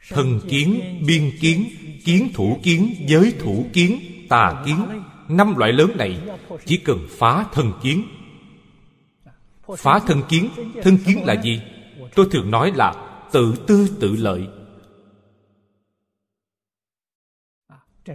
[0.08, 1.68] Thân kiến, biên kiến
[2.04, 4.86] kiến thủ kiến, giới thủ kiến, tà kiến
[5.28, 6.20] năm loại lớn này
[6.66, 8.04] chỉ cần phá thân kiến.
[9.78, 10.48] Phá thân kiến
[10.82, 11.60] thân kiến là gì?
[12.14, 14.48] Tôi thường nói là tự tư tự lợi.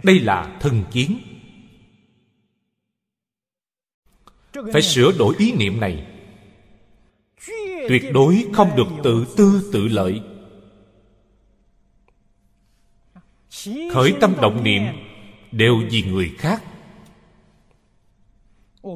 [0.02, 1.18] Đây là thân kiến.
[4.72, 6.06] Phải sửa đổi ý niệm này.
[7.88, 10.22] Tuyệt đối không được tự tư tự lợi.
[13.92, 14.82] Khởi tâm động niệm
[15.52, 16.62] đều vì người khác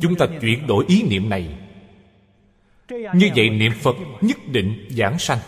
[0.00, 1.58] chúng ta chuyển đổi ý niệm này.
[2.90, 5.38] Như vậy niệm phật nhất định giảng sanh.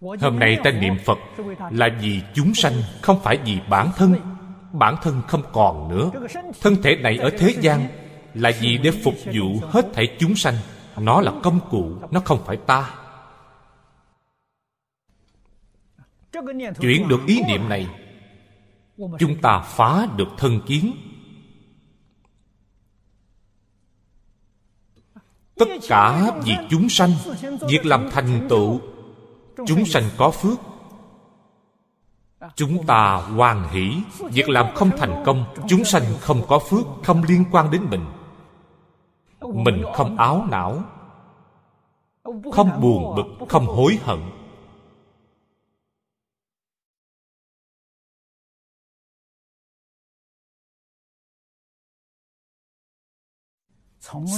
[0.00, 1.18] Hôm nay ta niệm phật
[1.70, 4.14] là vì chúng sanh không phải vì bản thân.
[4.72, 6.10] Bản thân không còn nữa.
[6.60, 7.88] Thân thể này ở thế gian
[8.34, 10.54] là vì để phục vụ hết thảy chúng sanh.
[10.98, 12.94] Nó là công cụ nó không phải ta.
[16.80, 17.86] Chuyển được ý niệm này
[19.18, 20.92] chúng ta phá được thân kiến
[25.58, 27.10] tất cả vì chúng sanh,
[27.68, 28.80] việc làm thành tựu,
[29.66, 30.58] chúng sanh có phước.
[32.54, 33.96] Chúng ta hoàn hỷ,
[34.30, 38.04] việc làm không thành công, chúng sanh không có phước, không liên quan đến mình.
[39.40, 40.82] Mình không áo não,
[42.52, 44.18] không buồn bực, không hối hận.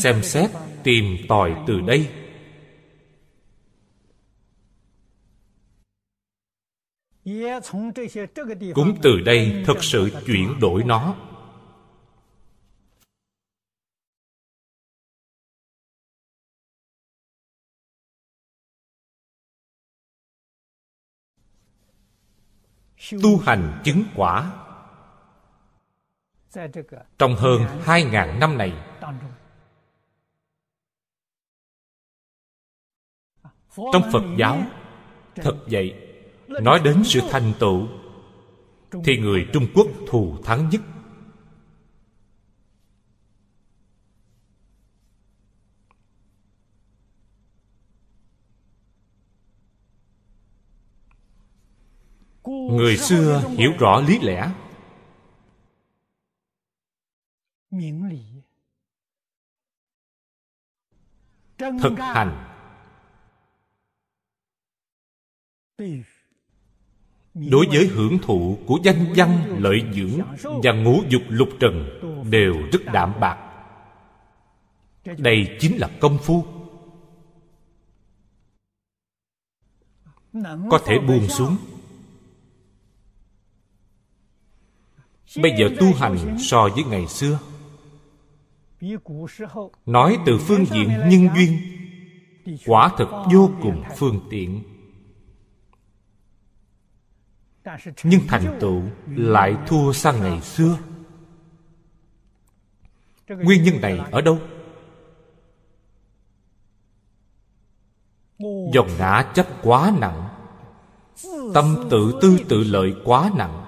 [0.03, 0.51] xem xét,
[0.83, 2.09] tìm tòi từ đây.
[8.75, 11.17] Cũng từ đây thực sự chuyển đổi nó.
[23.23, 24.53] Tu hành chứng quả.
[27.19, 28.73] Trong hơn hai ngàn năm này
[33.77, 34.63] trong phật giáo,
[35.35, 35.95] thật vậy,
[36.49, 37.89] nói đến sự thành tựu,
[39.05, 40.81] thì người trung quốc thù thắng nhất.
[52.71, 54.53] Người xưa hiểu rõ lý lẽ.
[61.59, 62.56] Thực hành
[67.35, 70.21] đối với hưởng thụ của danh văn, lợi dưỡng
[70.63, 72.01] và ngũ dục lục trần
[72.31, 73.39] đều rất đạm bạc.
[75.19, 76.45] Đây chính là công phu.
[80.71, 81.57] Có thể buông xuống.
[85.43, 87.39] Bây giờ tu hành so với ngày xưa.
[89.87, 91.59] Nói từ phương diện nhân duyên,
[92.67, 94.76] quả thực vô cùng phương tiện
[98.05, 100.79] nhưng thành tựu lại thua sang ngày xưa.
[103.29, 104.39] Nguyên nhân này ở đâu?
[108.73, 110.29] Dòng ngã chấp quá nặng
[111.55, 113.63] tâm tự tư tự lợi quá nặng.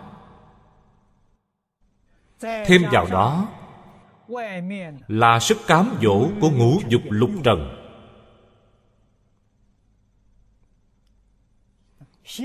[2.41, 3.49] Thêm vào đó
[5.09, 7.78] là sức cám dỗ của ngũ dục lục trần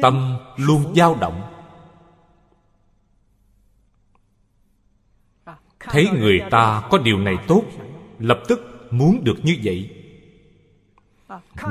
[0.02, 1.42] tâm luôn dao động.
[5.80, 7.64] Thấy người ta có điều này tốt,
[8.20, 9.90] lập tức muốn được như vậy.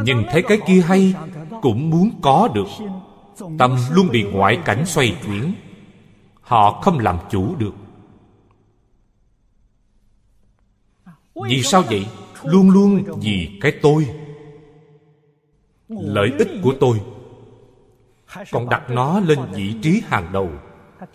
[0.04, 1.14] Nhìn thấy cái kia hay,
[1.62, 2.68] cũng muốn có được.
[3.58, 5.54] Tâm luôn bị ngoại cảnh xoay chuyển.
[6.40, 7.74] Họ không làm chủ được.
[11.34, 12.06] Vì sao vậy?
[12.42, 14.08] Luôn luôn vì cái tôi.
[15.88, 17.00] Lợi ích của tôi
[18.50, 20.50] còn đặt nó lên vị trí hàng đầu.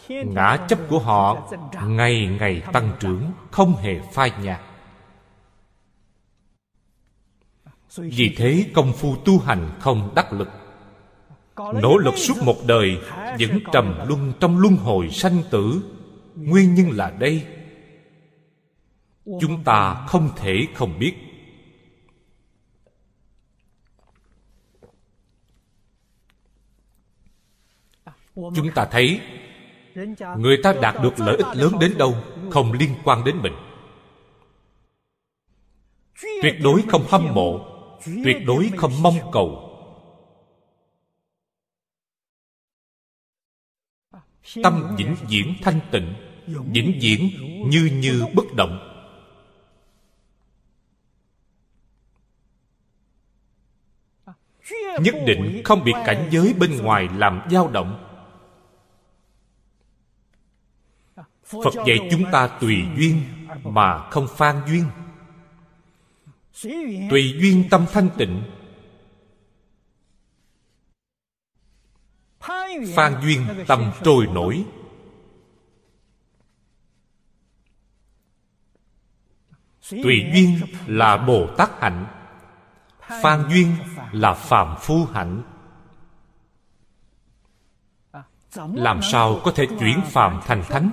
[0.09, 1.51] Ngã chấp của họ
[1.87, 4.59] ngày ngày tăng trưởng không hề phai nhạt.
[7.95, 10.49] Vì thế công phu tu hành không đắc lực.
[11.57, 12.97] Nỗ lực suốt một đời
[13.39, 15.81] vẫn trầm luân trong luân hồi sanh tử.
[16.35, 17.45] Nguyên nhân là đây.
[19.25, 21.26] Chúng ta không thể không biết
[28.37, 29.21] chúng ta thấy
[30.37, 32.15] người ta đạt được lợi ích lớn đến đâu
[32.51, 33.53] không liên quan đến mình.
[36.41, 37.59] Tuyệt đối không hâm mộ
[38.23, 39.63] tuyệt đối không mong cầu.
[44.63, 46.13] Tâm vĩnh viễn thanh tịnh
[46.47, 47.29] vĩnh viễn
[47.69, 48.93] như như bất động.
[55.01, 58.06] Nhất định không bị cảnh giới bên ngoài làm dao động
[61.47, 63.23] phật dạy chúng ta tùy duyên
[63.63, 64.85] mà không phan duyên.
[67.09, 68.43] Tùy duyên tâm thanh tịnh.
[72.95, 74.65] Phan duyên tâm trôi nổi.
[79.89, 82.05] Tùy duyên là bồ tát hạnh.
[83.21, 83.75] Phan duyên
[84.11, 85.41] là phàm phu hạnh.
[88.55, 90.91] Làm sao có thể chuyển phàm thành thánh?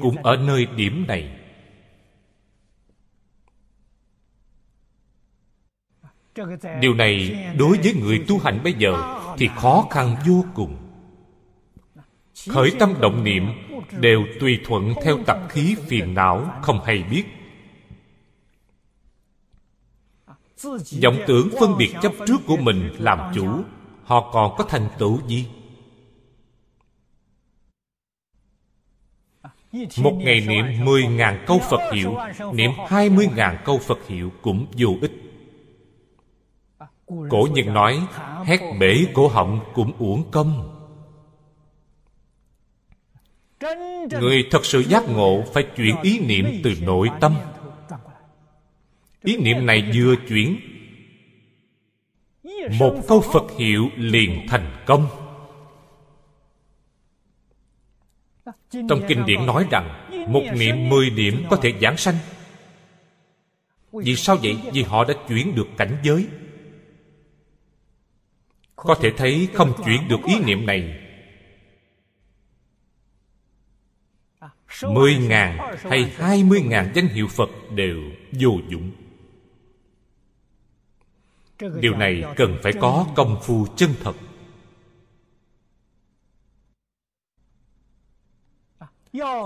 [0.00, 1.36] Cũng ở nơi điểm này.
[6.80, 10.76] Điều này đối với người tu hành bây giờ thì khó khăn vô cùng.
[12.48, 13.46] Khởi tâm động niệm
[14.00, 17.24] đều tùy thuận theo tập khí phiền não không hay biết.
[21.02, 23.48] Vọng tưởng phân biệt chấp trước của mình làm chủ,
[24.04, 25.46] họ còn có thành tựu gì?
[29.72, 32.16] Một ngày niệm mười ngàn câu Phật hiệu,
[32.52, 35.12] Niệm hai mươi ngàn câu Phật hiệu cũng vô ích.
[37.06, 38.00] Cổ nhân nói,
[38.44, 40.76] Hét bể cổ họng cũng uổng công.
[44.20, 47.34] Người thật sự giác ngộ Phải chuyển ý niệm từ nội tâm.
[49.22, 50.60] Ý niệm này vừa chuyển,
[52.78, 55.06] Một câu Phật hiệu liền thành công.
[58.70, 62.14] Trong kinh điển nói rằng Một niệm mười niệm có thể giảng sanh.
[63.92, 64.58] Vì sao vậy?
[64.72, 66.26] Vì họ đã chuyển được cảnh giới.
[68.76, 71.00] Có thể thấy không chuyển được ý niệm này.
[74.82, 77.98] Mười ngàn hay hai mươi ngàn danh hiệu Phật đều
[78.32, 78.90] vô dụng.
[81.80, 84.14] Điều này cần phải có công phu chân thật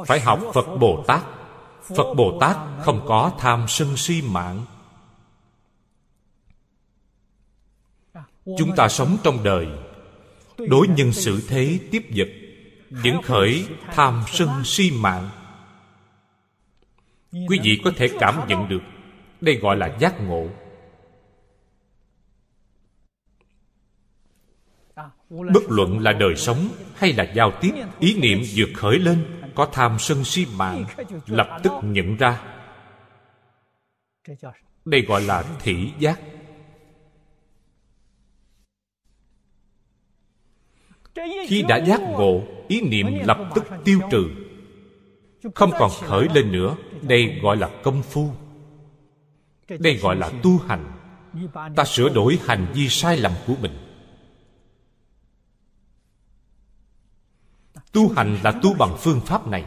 [0.06, 1.22] Phải học Phật Bồ Tát.
[1.82, 4.64] Phật Bồ Tát không có tham sân si mạng.
[8.58, 9.68] Chúng ta sống trong đời
[10.58, 12.28] Đối nhân xử thế tiếp vật
[12.90, 15.30] Vẫn khởi tham sân si mạng.
[17.32, 18.82] Quý vị có thể cảm nhận được
[19.40, 20.48] Đây gọi là giác ngộ.
[25.30, 29.68] Bất luận là đời sống hay là giao tiếp Ý niệm vượt khởi lên có
[29.72, 30.84] tham sân si mạng
[31.26, 32.42] Lập tức nhận ra.
[34.84, 36.20] Đây gọi là thị giác.
[41.46, 44.24] Khi đã giác ngộ, Ý niệm lập tức tiêu trừ.
[45.54, 46.76] Không còn khởi lên nữa.
[47.02, 48.30] Đây gọi là công phu.
[49.68, 50.92] Đây gọi là tu hành.
[51.76, 53.72] Ta sửa đổi hành vi sai lầm của mình.
[57.94, 59.64] Tu hành là tu bằng phương pháp này.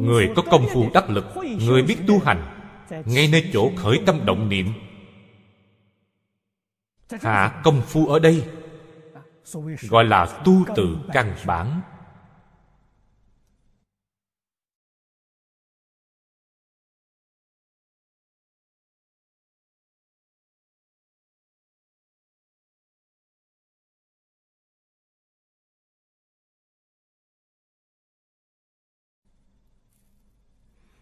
[0.00, 1.24] Người có công phu đắc lực,
[1.58, 2.58] Người biết tu hành,
[3.06, 4.72] Ngay nơi chỗ khởi tâm động niệm.
[7.20, 8.44] Hạ công phu ở đây,
[9.88, 11.80] Gọi là tu từ căn bản.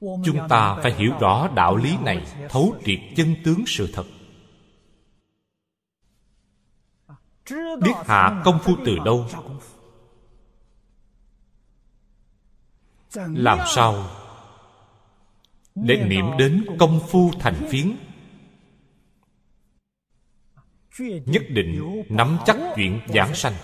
[0.00, 4.04] Chúng ta phải hiểu rõ đạo lý này thấu triệt chân tướng sự thật.
[7.82, 9.26] Biết hạ công phu từ đâu?
[13.16, 14.10] làm sao
[15.74, 17.96] để niệm đến công phu thành phiến?
[21.26, 23.54] Nhất định nắm chắc chuyện giảng sanh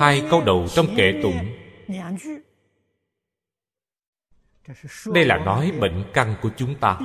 [0.00, 1.38] hai câu đầu trong kệ tụng.
[5.14, 6.98] Đây là nói bệnh căn của chúng ta.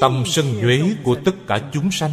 [0.00, 2.10] Tâm sân nhuế của tất cả chúng sanh.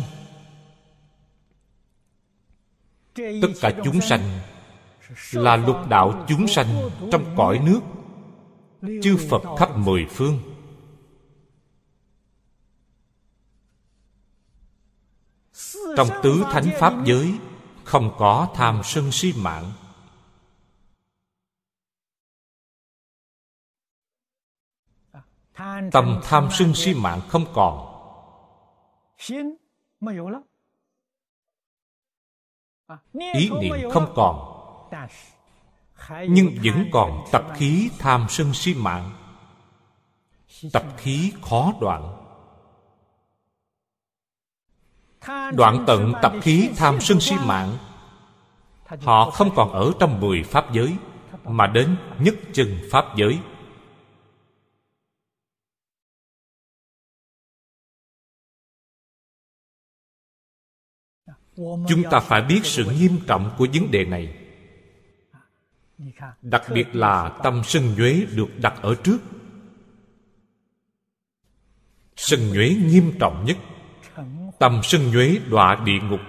[3.16, 4.40] Tất cả chúng sanh
[5.34, 7.82] là lục đạo chúng sanh trong cõi nước,
[9.04, 10.51] chư phật khắp mười phương.
[15.98, 17.40] Trong tứ thánh pháp giới,
[17.84, 19.72] không có tham sân si mạng.
[25.92, 27.88] Tâm tham sân si mạng không còn.
[33.14, 34.48] Ý niệm không còn.
[36.30, 39.12] Nhưng vẫn còn tập khí tham sân si mạng.
[40.74, 42.21] Tập khí khó đoạn
[45.28, 47.78] đoạn tận tập khí tham sân si mạng.
[48.86, 50.96] Họ không còn ở trong mười pháp giới
[51.44, 53.40] mà đến nhất chân pháp giới.
[61.58, 64.38] Chúng ta phải biết sự nghiêm trọng của vấn đề này.
[66.42, 69.18] Đặc biệt là tâm sân nhuế được đặt ở trước.
[72.16, 73.58] Sân nhuế nghiêm trọng nhất
[74.62, 76.20] tâm sân nhuế đọa địa ngục.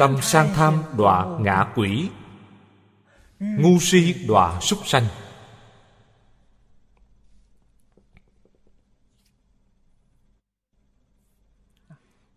[0.00, 2.10] Tâm sang tham đọa ngạ quỷ.
[3.40, 5.06] Ngu si đọa súc sanh.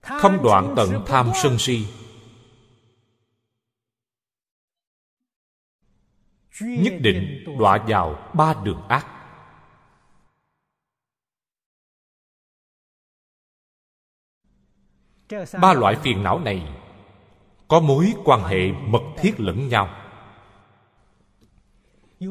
[0.02, 1.88] Không đoạn tận tham sân si.
[6.62, 9.08] Nhất định đọa vào ba đường ác.
[15.62, 16.68] Ba loại phiền não này
[17.68, 19.90] có mối quan hệ mật thiết lẫn nhau.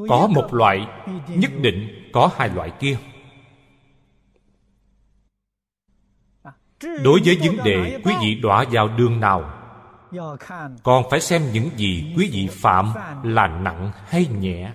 [0.09, 0.87] Có một loại
[1.29, 2.99] nhất định có hai loại kia.
[7.05, 9.58] Đối với vấn đề quý vị đọa vào đường nào
[10.83, 12.93] còn phải xem những gì quý vị phạm
[13.23, 14.73] là nặng hay nhẹ.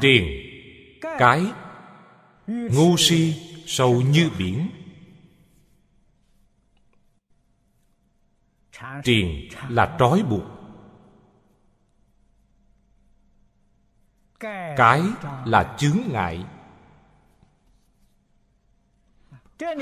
[0.00, 0.24] Triền
[1.18, 1.46] cái
[2.46, 3.34] ngu si
[3.66, 4.70] sâu như biển.
[9.04, 10.55] Triền là trói buộc
[14.76, 15.02] cái
[15.44, 16.44] là chướng ngại.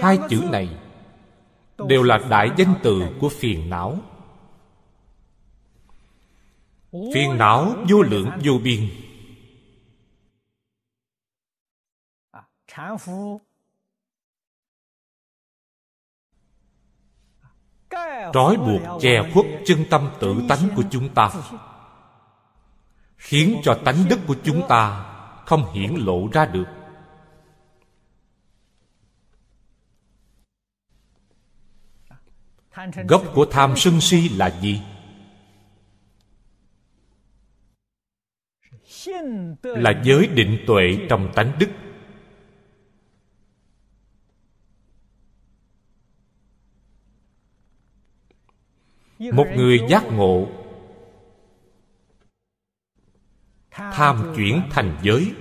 [0.03, 0.79] Hai chữ này
[1.89, 3.99] đều là đại danh từ của phiền não.
[6.93, 8.91] Phiền não vô lượng vô biên.
[18.33, 21.31] Trói buộc che khuất chân tâm tự tánh của chúng ta
[23.25, 25.05] khiến cho tánh đức của chúng ta
[25.47, 26.65] không hiển lộ ra được.
[33.09, 34.83] Gốc của tham sân si là gì?
[39.63, 41.71] Là giới định tuệ trong tánh đức.
[49.19, 50.64] Một người giác ngộ
[53.75, 55.33] tham chuyển thành giới.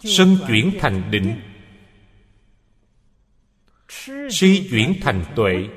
[0.00, 1.40] Sân chuyển thành định.
[4.30, 5.68] Si chuyển thành tuệ.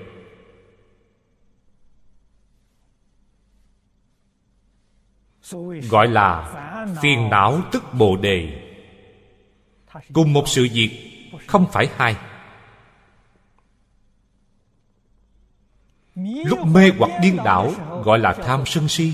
[5.90, 6.52] Gọi là
[7.02, 8.62] phiền não tức bồ đề.
[10.14, 10.90] Cùng một sự việc
[11.48, 12.16] không phải hai.
[16.16, 17.72] Lúc mê hoặc điên đảo,
[18.04, 19.14] gọi là tham sân si.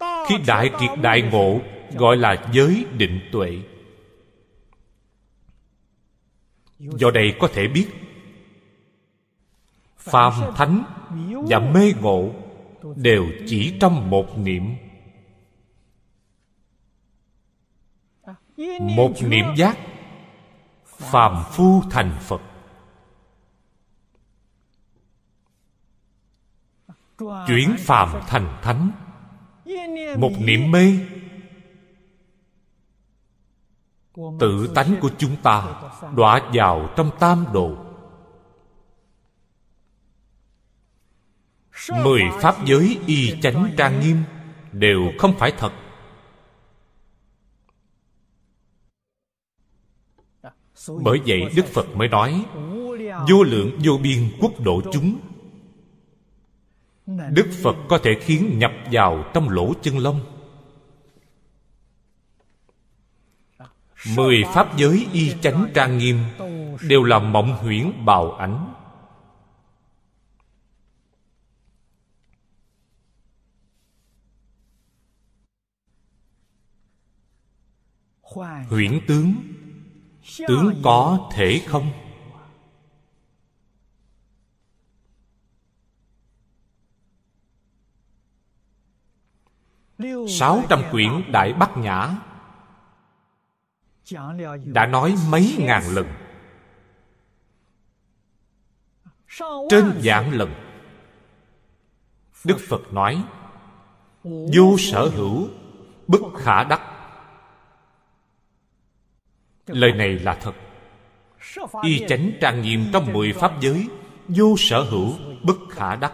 [0.00, 1.60] Khi đại triệt đại ngộ,
[1.94, 3.58] gọi là giới định tuệ.
[6.78, 7.86] Do đây có thể biết,
[9.98, 10.84] phàm thánh
[11.48, 12.30] và mê ngộ
[12.96, 14.76] đều chỉ trong một niệm.
[18.80, 19.78] Một niệm giác,
[20.84, 22.40] phàm phu thành phật.
[27.46, 28.90] Chuyển phàm thành thánh.
[30.18, 30.92] Một niệm mê.
[34.40, 35.82] Tự tánh của chúng ta
[36.16, 37.76] đọa vào trong tam độ
[42.04, 44.22] mười pháp giới y chánh trang nghiêm
[44.72, 45.72] đều không phải thật.
[51.02, 52.44] Bởi vậy đức phật mới nói
[53.28, 55.18] vô lượng vô biên quốc độ chúng
[57.06, 60.20] đức phật có thể khiến nhập vào trong lỗ chân lông.
[64.16, 66.18] Mười pháp giới y chánh trang nghiêm
[66.88, 68.74] đều là mộng huyễn bào ảnh.
[78.68, 79.34] Huyễn tướng
[80.48, 81.92] tướng có thể không
[90.28, 92.10] sáu trăm quyển đại bát nhã.
[94.64, 96.06] Đã nói mấy ngàn lần.
[99.70, 100.54] Trên vạn lần.
[102.44, 103.24] Đức phật nói
[104.24, 105.48] vô sở hữu
[106.06, 106.80] bất khả đắc.
[109.66, 110.54] Lời này là thật.
[111.82, 113.88] Y chánh trang nghiêm trong mười pháp giới
[114.28, 116.12] vô sở hữu bất khả đắc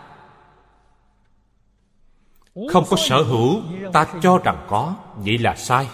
[2.70, 3.60] không có sở hữu,
[3.92, 5.88] ta cho rằng có, vậy là sai.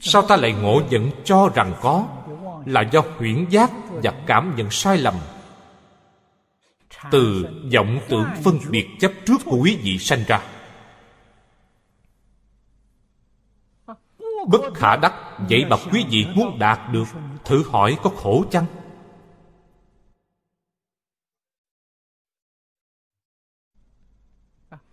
[0.00, 2.06] Sao ta lại ngộ nhận cho rằng có?
[2.66, 3.70] Là do huyễn giác
[4.02, 5.14] và cảm nhận sai lầm.
[7.10, 10.42] Từ vọng tưởng phân biệt chấp trước của quý vị sanh ra.
[14.48, 17.04] Bất khả đắc, vậy mà quý vị muốn đạt được,
[17.44, 18.66] thử hỏi có khổ chăng?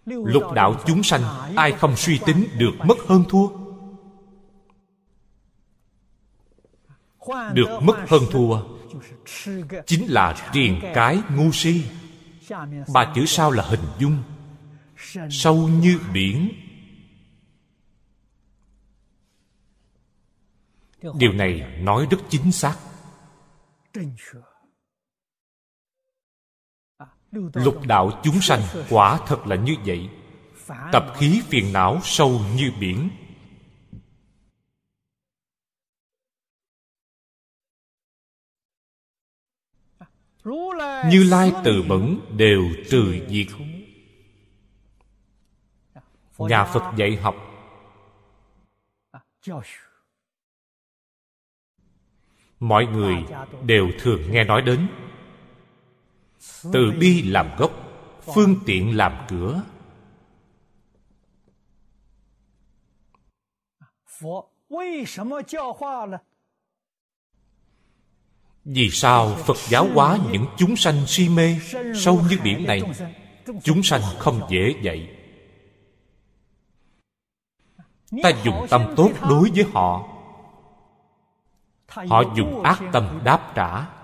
[0.05, 1.21] Lục đạo chúng sanh,
[1.55, 3.47] ai không suy tính được mất hơn thua?
[7.53, 8.61] Được mất hơn thua
[9.85, 11.83] chính là triền cái ngu si.
[12.93, 14.23] Ba chữ sau là hình dung.
[15.29, 16.51] Sâu như biển.
[21.17, 22.75] Điều này nói rất chính xác
[27.31, 30.09] lục đạo chúng sanh quả thật là như vậy.
[30.91, 33.09] Tập khí phiền não sâu như biển.
[41.11, 43.47] Như lai từ bẩn đều trừ diệt.
[46.37, 47.35] Nhà phật dạy học.
[52.59, 53.15] Mọi người
[53.65, 54.87] đều thường nghe nói đến
[56.73, 57.71] từ bi làm gốc
[58.35, 59.61] phương tiện làm cửa.
[68.65, 71.59] Vì sao phật giáo hóa những chúng sanh si mê
[71.95, 72.81] sâu như biển này?
[73.63, 75.15] Chúng sanh không dễ dạy.
[78.23, 80.07] Ta dùng tâm tốt đối với họ.
[81.87, 83.98] Họ dùng ác tâm đáp trả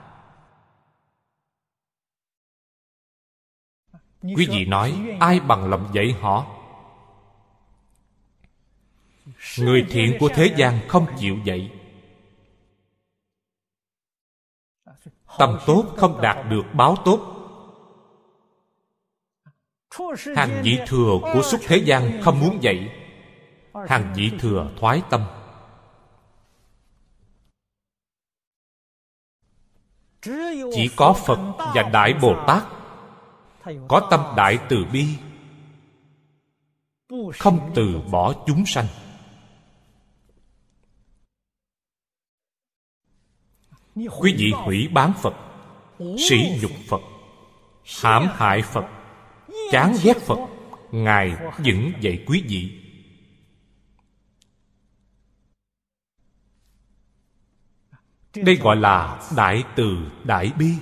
[4.36, 6.46] quý vị nói, ai bằng lòng dạy họ?
[9.60, 11.72] Người thiện của thế gian không chịu dạy.
[15.38, 17.32] Tâm tốt không đạt được báo tốt.
[20.36, 23.02] Hàng vị thừa của xuất thế gian không muốn dạy.
[23.88, 25.26] Hàng vị thừa thoái tâm.
[30.74, 31.40] Chỉ có phật
[31.76, 32.64] và đại bồ tát
[33.88, 35.06] có tâm đại từ bi
[37.40, 38.88] không từ bỏ chúng sanh.
[43.96, 45.34] Quý vị hủy bán phật
[46.00, 47.02] sỉ nhục phật
[48.02, 48.86] hãm hại phật.
[49.72, 50.40] Chán ghét phật.
[50.92, 52.82] ngài vẫn dạy quý vị.
[58.36, 60.74] Đây gọi là đại từ đại bi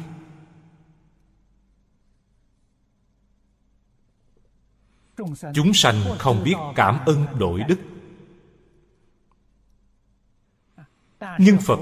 [5.54, 7.80] chúng sanh không biết cảm ơn đổi đức.
[11.40, 11.80] Nhưng phật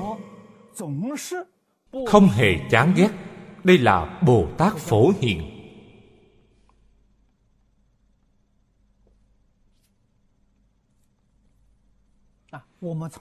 [2.08, 3.10] không hề chán ghét.
[3.64, 5.58] Đây là bồ tát phổ hiền.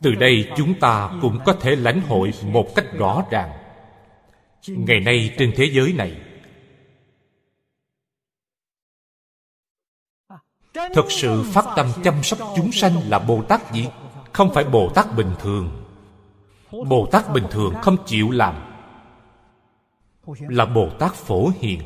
[0.01, 3.51] Từ đây chúng ta cũng có thể lãnh hội một cách rõ ràng.
[4.69, 6.21] Ngày nay trên thế giới này
[10.95, 13.89] thực sự phát tâm chăm sóc chúng sanh là bồ tát gì
[14.33, 15.85] không phải bồ tát bình thường.
[16.89, 18.55] Bồ tát bình thường không chịu làm.
[20.26, 21.81] Là bồ tát phổ hiền.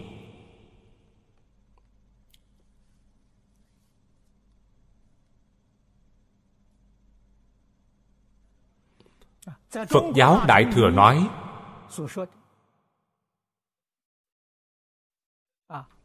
[9.71, 11.29] Phật giáo đại thừa nói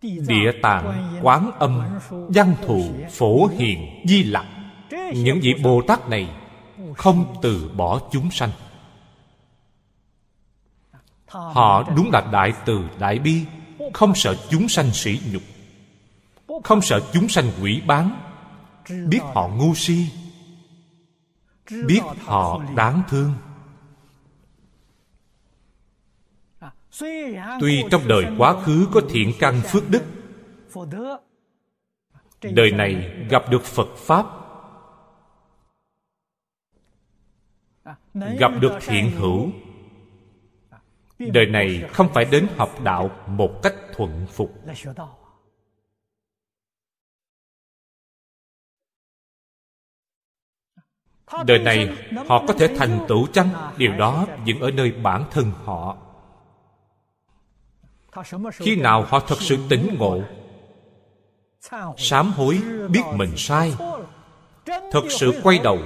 [0.02, 4.46] địa tạng, quán âm, văn thù, phổ hiền, di lặc.
[5.14, 6.30] Những vị bồ tát này
[6.96, 8.50] không từ bỏ chúng sanh.
[11.28, 13.46] Họ đúng là đại từ, đại bi,
[13.94, 15.42] không sợ chúng sanh sỉ nhục,
[16.64, 18.22] không sợ chúng sanh quỷ bán.
[19.08, 20.08] Biết họ ngu si,
[21.86, 23.34] biết họ đáng thương.
[27.60, 30.02] Tuy trong đời quá khứ có thiện căn phước đức,
[32.42, 34.26] đời này gặp được phật pháp,
[38.14, 39.50] gặp được thiện hữu,
[41.20, 44.54] đời này không phải đến học đạo một cách thuận phục.
[51.46, 53.50] Đời này họ có thể thành tựu chăng?
[53.78, 56.09] Điều đó vẫn ở nơi bản thân họ
[58.54, 60.22] khi nào họ thật sự tỉnh ngộ,
[61.98, 63.74] sám hối biết mình sai,
[64.66, 65.80] thật sự quay đầu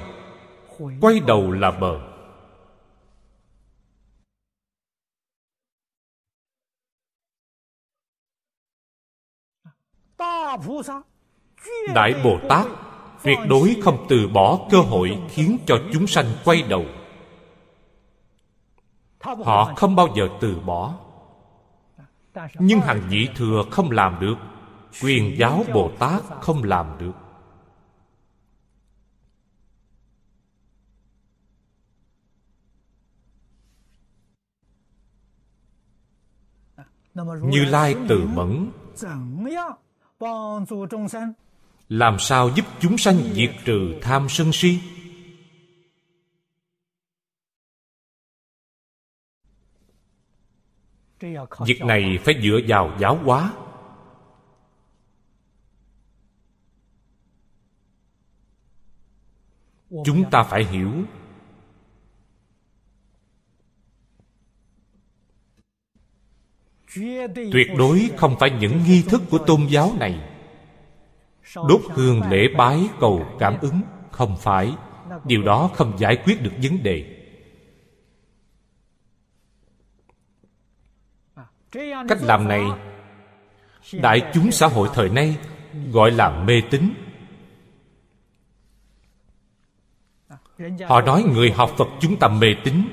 [1.02, 2.00] quay đầu là bờ.
[11.94, 12.68] Đại bồ tát,
[13.24, 16.86] tuyệt đối không từ bỏ cơ hội khiến cho chúng sanh quay đầu.
[19.20, 21.03] Họ không bao giờ từ bỏ
[22.60, 24.36] nhưng hàng nhị thừa không làm được,
[25.04, 27.12] quyền giáo bồ tát không làm được.
[37.42, 38.72] Như lai từ mẫn,
[41.90, 44.80] làm sao giúp chúng sanh diệt trừ tham sân si?
[51.66, 53.54] Việc này phải dựa vào giáo hóa.
[60.06, 60.92] Chúng ta phải hiểu.
[67.36, 70.30] Tuyệt đối không phải những nghi thức của tôn giáo này.
[71.56, 74.74] Đốt hương lễ bái cầu cảm ứng không phải.
[75.26, 77.23] Điều đó không giải quyết được vấn đề.
[82.08, 82.64] Cách làm này
[83.92, 85.38] đại chúng xã hội thời nay
[85.92, 86.94] gọi là mê tín.
[90.88, 92.88] Họ nói người học phật chúng ta mê tín.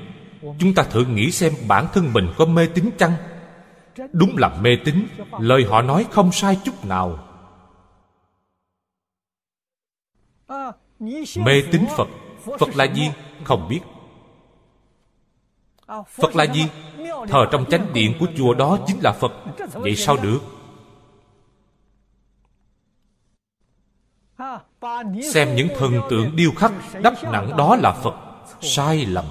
[0.58, 3.12] Chúng ta thử nghĩ xem bản thân mình có mê tín chăng?
[4.12, 5.06] Đúng là mê tín,
[5.38, 7.26] lời họ nói không sai chút nào.
[11.36, 12.08] Mê tín phật
[12.58, 13.10] phật là gì?
[13.44, 13.80] Không biết
[16.08, 16.66] phật là gì?
[17.28, 19.32] Thờ trong chánh điện của chùa đó chính là phật.
[19.72, 20.40] Vậy sao được?
[25.32, 26.72] Xem những thần tượng điêu khắc,
[27.02, 28.14] đắp nặng đó là phật.
[28.60, 29.24] Sai lầm.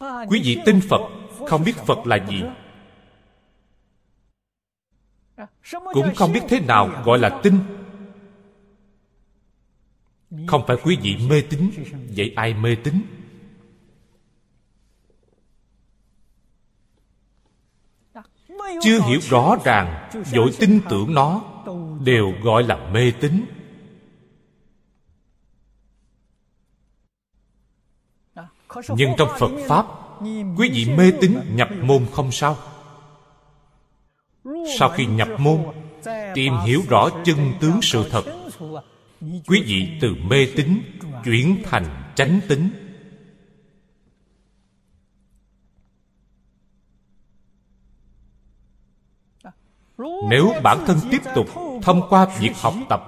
[0.00, 1.00] Quý vị tin phật,
[1.48, 2.42] không biết phật là gì.
[5.92, 7.58] Cũng không biết thế nào gọi là tin.
[10.46, 11.70] Không phải quý vị mê tín.
[12.16, 12.94] Vậy ai mê tín?
[18.82, 21.42] Chưa hiểu rõ ràng vội tin tưởng nó,
[22.04, 23.44] đều gọi là mê tín.
[28.88, 29.86] Nhưng trong phật pháp,
[30.56, 32.56] quý vị mê tín nhập môn không sao.
[34.78, 35.58] Sau khi nhập môn,
[36.34, 38.24] tìm hiểu rõ chân tướng sự thật,
[39.20, 40.82] quý vị từ mê tín
[41.24, 42.70] chuyển thành chánh tín.
[50.30, 51.46] Nếu bản thân tiếp tục
[51.82, 53.00] thông qua việc học tập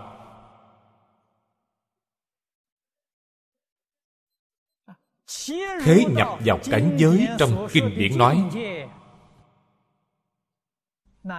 [5.84, 8.44] thế nhập vào cảnh giới trong kinh điển nói,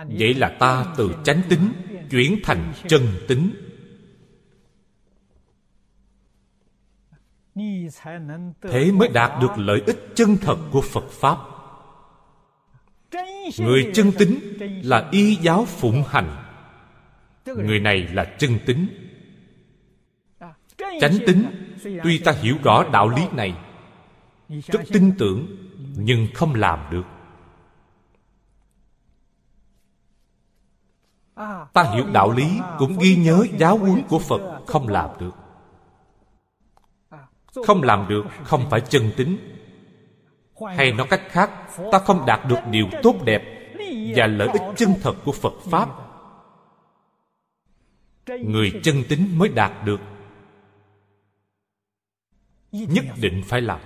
[0.08, 1.74] vậy là ta từ chánh tính
[2.12, 3.56] chuyển thành chân tính.
[8.62, 11.38] Thế mới đạt được lợi ích chân thật của phật pháp
[13.58, 16.44] người chân tính là y giáo phụng hành.
[17.46, 18.88] Người này là chân tính.
[20.78, 21.46] Chánh tính,
[22.04, 23.54] tuy ta hiểu rõ đạo lý này,
[24.50, 25.48] rất tin tưởng,
[25.96, 27.04] nhưng không làm được.
[31.74, 35.36] Ta hiểu đạo lý cũng ghi nhớ giáo huấn của phật không làm được.
[37.66, 39.38] Không làm được, không phải chân tính
[40.78, 41.51] hay nói cách khác,
[41.91, 43.41] ta không đạt được điều tốt đẹp
[44.16, 45.89] và lợi ích chân thật của phật pháp.
[48.26, 49.99] Người chân tính mới đạt được.
[52.72, 53.80] Nhất định phải làm.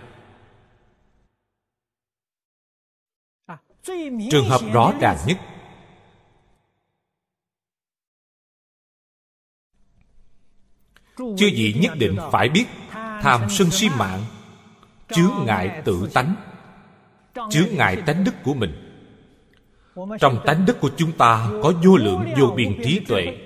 [4.32, 5.38] Trường hợp rõ ràng nhất.
[11.18, 12.66] Chư vị nhất định phải biết
[13.22, 14.24] tham sân si mạng,
[15.08, 16.36] chướng ngại tự tánh
[17.50, 18.74] chướng ngại tánh đức của mình.
[20.20, 23.38] Trong tánh đức của chúng ta có vô lượng vô biên trí tuệ.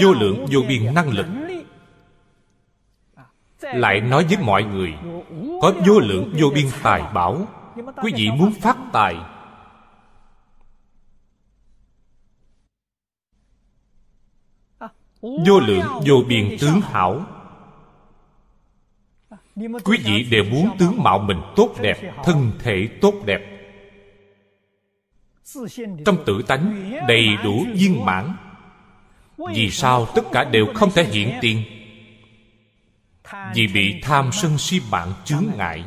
[0.00, 1.26] vô lượng vô biên năng lực.
[3.60, 4.94] Lại nói với mọi người
[5.62, 7.46] có vô lượng vô biên tài bảo
[8.02, 9.16] quý vị muốn phát tài.
[15.20, 17.26] Vô lượng vô biên tướng hảo
[19.84, 23.40] quý vị đều muốn tướng mạo mình tốt đẹp thân thể tốt đẹp.
[26.04, 28.36] Trong tự tánh đầy đủ viên mãn.
[29.54, 31.64] Vì sao tất cả đều không thể hiện tiền?
[33.54, 35.84] Vì bị tham sân si mạng chướng ngại.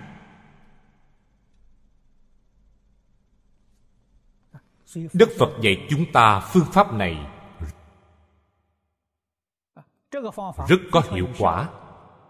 [5.14, 7.18] Đức phật dạy chúng ta phương pháp này.
[10.68, 11.70] Rất có hiệu quả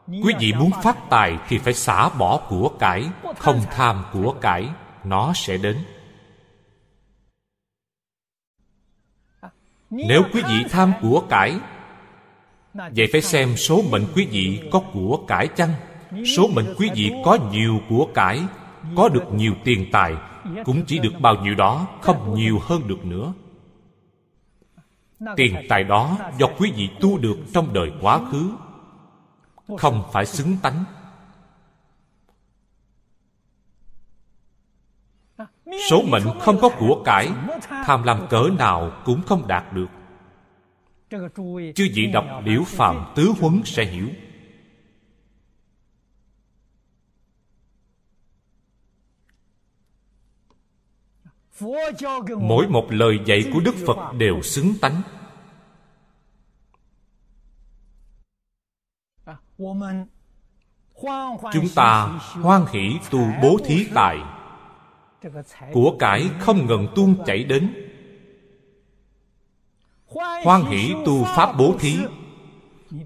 [0.08, 4.70] quý vị muốn phát tài thì phải xả bỏ của cải không tham của cải
[5.04, 5.78] nó sẽ đến.
[9.90, 11.60] Nếu quý vị tham của cải
[12.74, 15.74] vậy phải xem số mệnh quý vị có của cải chăng?
[16.36, 18.44] số mệnh quý vị có nhiều của cải
[18.96, 20.16] có được nhiều tiền tài
[20.66, 23.34] cũng chỉ được bao nhiêu đó không nhiều hơn được nữa.
[25.36, 28.52] Tiền tài đó do quý vị tu được trong đời quá khứ
[29.78, 30.84] không phải xứng tánh.
[35.90, 37.30] Số mệnh không có của cải,
[37.70, 39.88] tham lam cỡ nào cũng không đạt được.
[41.76, 44.08] Chư vị đọc liễu phàm tứ huấn sẽ hiểu.
[52.40, 55.02] Mỗi một lời dạy của đức phật đều xứng tánh.
[61.54, 62.06] Chúng ta
[62.42, 64.18] hoan hỷ tu bố thí tài.
[65.74, 67.74] Của cải không ngừng tuôn chảy đến.
[70.44, 71.98] Hoan hỷ tu pháp bố thí.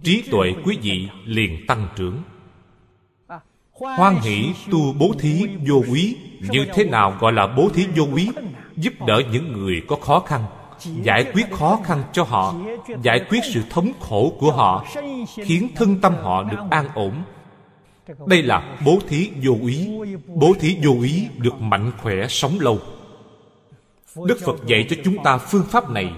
[0.03, 2.21] Trí tuệ quý vị liền tăng trưởng.
[3.71, 8.03] Hoan hỷ tu bố thí vô quý, như thế nào gọi là bố thí vô
[8.13, 8.29] quý?
[8.75, 10.45] Giúp đỡ những người có khó khăn
[10.83, 12.55] giải quyết khó khăn cho họ,
[13.01, 14.85] giải quyết sự thống khổ của họ,
[15.35, 17.23] khiến thân tâm họ được an ổn.
[18.27, 19.89] Đây là bố thí vô ý,
[20.27, 22.79] bố thí vô ý được mạnh khỏe sống lâu.
[24.27, 26.13] Đức phật dạy cho chúng ta phương pháp này,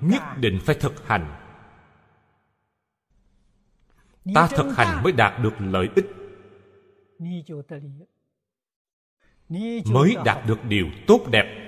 [0.00, 1.34] nhất định phải thực hành.
[4.34, 6.06] Ta thực hành mới đạt được lợi ích.
[9.84, 11.65] Mới đạt được điều tốt đẹp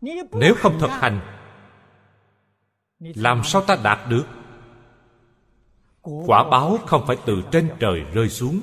[0.00, 1.20] nếu không thực hành,
[2.98, 4.24] làm sao ta đạt được?
[6.02, 8.60] Quả báo không phải từ trên trời rơi xuống,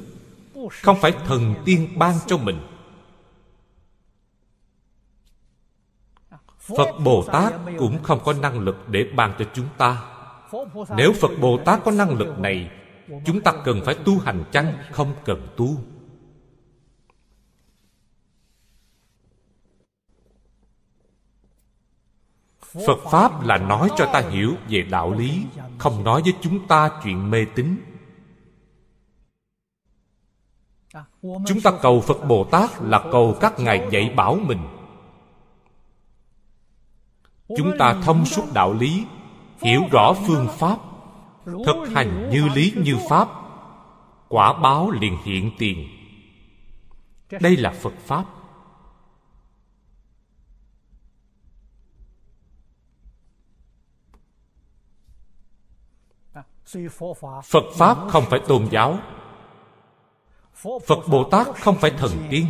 [0.84, 2.60] không phải thần tiên ban cho mình.
[6.78, 10.04] Phật bồ tát cũng không có năng lực để ban cho chúng ta.
[10.98, 12.72] Nếu phật bồ tát có năng lực này,
[13.26, 14.78] chúng ta cần phải tu hành chăng?
[14.92, 15.78] Không cần tu.
[22.74, 25.46] Phật pháp là nói cho ta hiểu về đạo lý,
[25.78, 27.78] không nói với chúng ta chuyện mê tín.
[31.22, 34.60] Chúng ta cầu phật bồ tát là cầu các ngài dạy bảo mình.
[37.58, 39.06] Chúng ta thông suốt đạo lý,
[39.62, 40.78] hiểu rõ phương pháp,
[41.46, 43.28] thực hành như lý như pháp,
[44.28, 45.88] quả báo liền hiện tiền.
[47.42, 48.26] Đây là phật pháp.
[57.44, 59.00] Phật pháp không phải tôn giáo.
[60.88, 62.46] Phật bồ tát không phải thần tiên.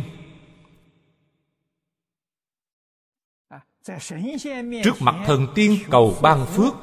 [4.84, 6.74] Trước mặt thần tiên cầu ban phước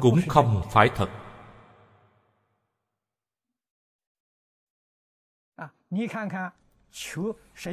[0.00, 1.08] cũng không phải thật.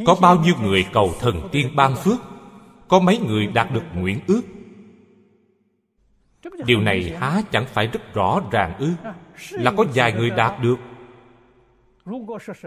[0.06, 2.20] Có bao nhiêu người cầu thần tiên ban phước?
[2.88, 4.42] Có mấy người đạt được nguyện ước
[6.66, 8.90] điều này há chẳng phải rất rõ ràng ư?
[9.52, 10.80] Là có vài người đạt được.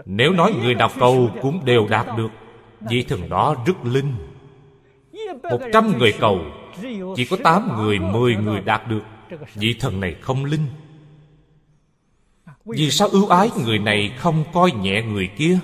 [0.05, 2.29] Nếu nói người nào cầu cũng đều đạt được.
[2.89, 4.13] Vị thần đó rất linh.
[5.43, 6.39] Một trăm người cầu
[7.15, 9.03] chỉ có tám người mười người đạt được.
[9.55, 10.65] Vị thần này không linh.
[12.65, 15.59] Vì sao ưu ái người này không coi nhẹ người kia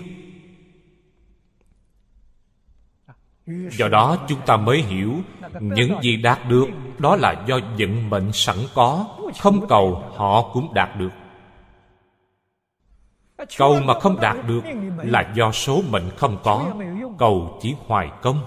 [3.71, 5.13] do đó chúng ta mới hiểu
[5.59, 6.65] những gì đạt được,
[6.97, 11.11] đó là do vận mệnh sẵn có, không cầu họ cũng đạt được.
[13.57, 14.61] Cầu mà không đạt được
[14.97, 16.73] là do số mệnh không có,
[17.17, 18.41] cầu chỉ hoài công.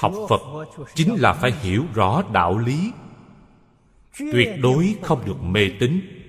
[0.00, 0.40] Học phật
[0.94, 2.92] chính là phải hiểu rõ đạo lý.
[4.18, 6.19] Tuyệt đối không được mê tín.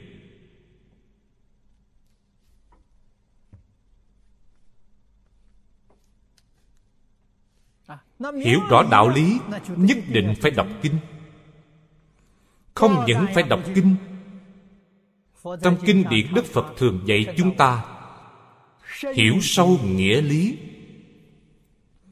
[8.43, 10.97] Hiểu rõ đạo lý nhất định phải đọc kinh.
[12.73, 13.95] Không những phải đọc kinh
[15.43, 17.85] trong kinh điển đức phật thường dạy chúng ta
[19.15, 20.57] hiểu sâu nghĩa lý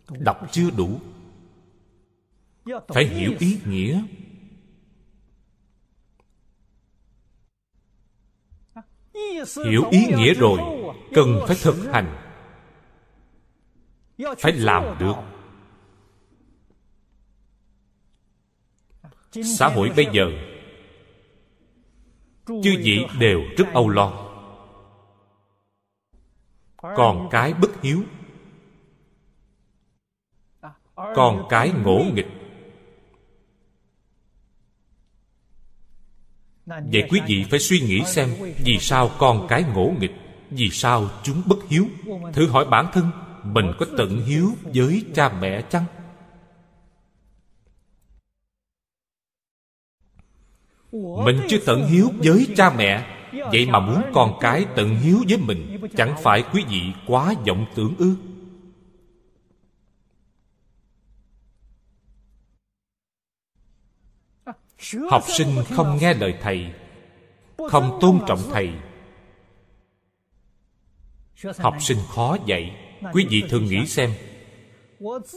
[0.09, 0.99] đọc chưa đủ
[2.87, 4.03] phải hiểu ý nghĩa.
[9.65, 10.59] Hiểu ý nghĩa rồi
[11.13, 12.15] cần phải thực hành
[14.37, 15.15] phải làm được
[19.31, 20.31] xã hội bây giờ
[22.45, 24.25] chư vị đều rất âu lo.
[26.77, 28.03] Còn cái bất hiếu
[30.95, 32.27] còn cái ngỗ nghịch.
[36.65, 38.29] Vậy quý vị phải suy nghĩ xem
[38.65, 40.15] vì sao con cái ngỗ nghịch
[40.49, 41.85] vì sao chúng bất hiếu?
[42.33, 43.11] Thử hỏi bản thân
[43.43, 45.85] mình có tận hiếu với cha mẹ chăng
[50.91, 53.05] mình chưa tận hiếu với cha mẹ.
[53.51, 57.65] vậy mà muốn con cái tận hiếu với mình chẳng phải quý vị quá vọng
[57.75, 58.15] tưởng ư?
[65.09, 66.73] Học sinh không nghe lời thầy
[67.69, 68.71] không tôn trọng thầy.
[71.57, 72.75] Học sinh khó dạy
[73.13, 74.13] quý vị thường nghĩ xem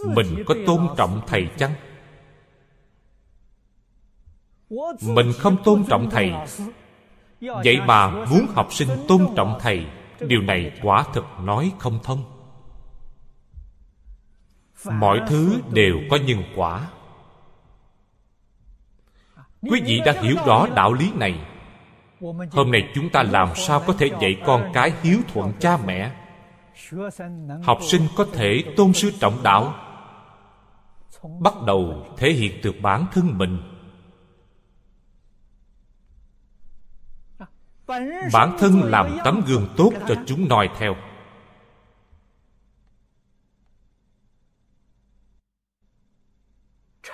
[0.06, 1.74] mình có tôn trọng thầy chăng
[5.00, 6.32] mình không tôn trọng thầy.
[7.40, 9.86] Vậy mà muốn học sinh tôn trọng thầy,
[10.20, 12.24] điều này quả thực nói không thông.
[14.90, 16.88] Mọi thứ đều có nhân quả.
[19.62, 21.40] Quý vị đã hiểu rõ đạo lý này.
[22.50, 26.10] Hôm nay chúng ta làm sao có thể dạy con cái hiếu thuận cha mẹ?
[27.62, 29.74] Học sinh có thể tôn sư trọng đạo.
[31.40, 33.71] Bắt đầu thể hiện từ bản thân mình.
[38.32, 40.96] Bản thân làm tấm gương tốt cho chúng noi theo.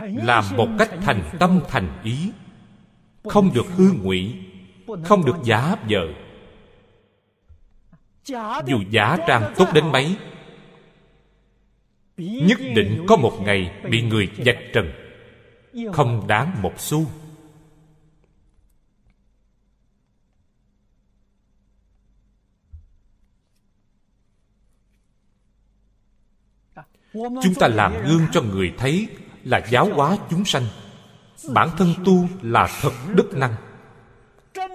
[0.01, 2.33] Làm một cách thành tâm thành ý.
[3.25, 4.37] Không được hư ngụy,
[5.05, 6.09] không được giả vờ
[8.67, 10.17] dù giả trang tốt đến mấy,
[12.17, 14.93] nhất định có một ngày bị người vạch trần.
[15.93, 17.07] Không đáng một xu.
[27.43, 29.09] Chúng ta làm gương cho người thấy
[29.45, 30.63] là giáo hóa chúng sanh.
[31.53, 33.55] Bản thân tu là thật đức năng.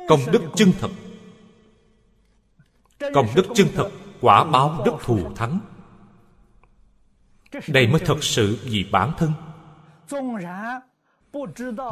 [0.07, 0.89] Công đức chân thật.
[3.13, 3.89] Công đức chân thật
[4.21, 5.59] quả báo đức thù thắng.
[7.67, 9.31] Đây mới thật sự vì bản thân.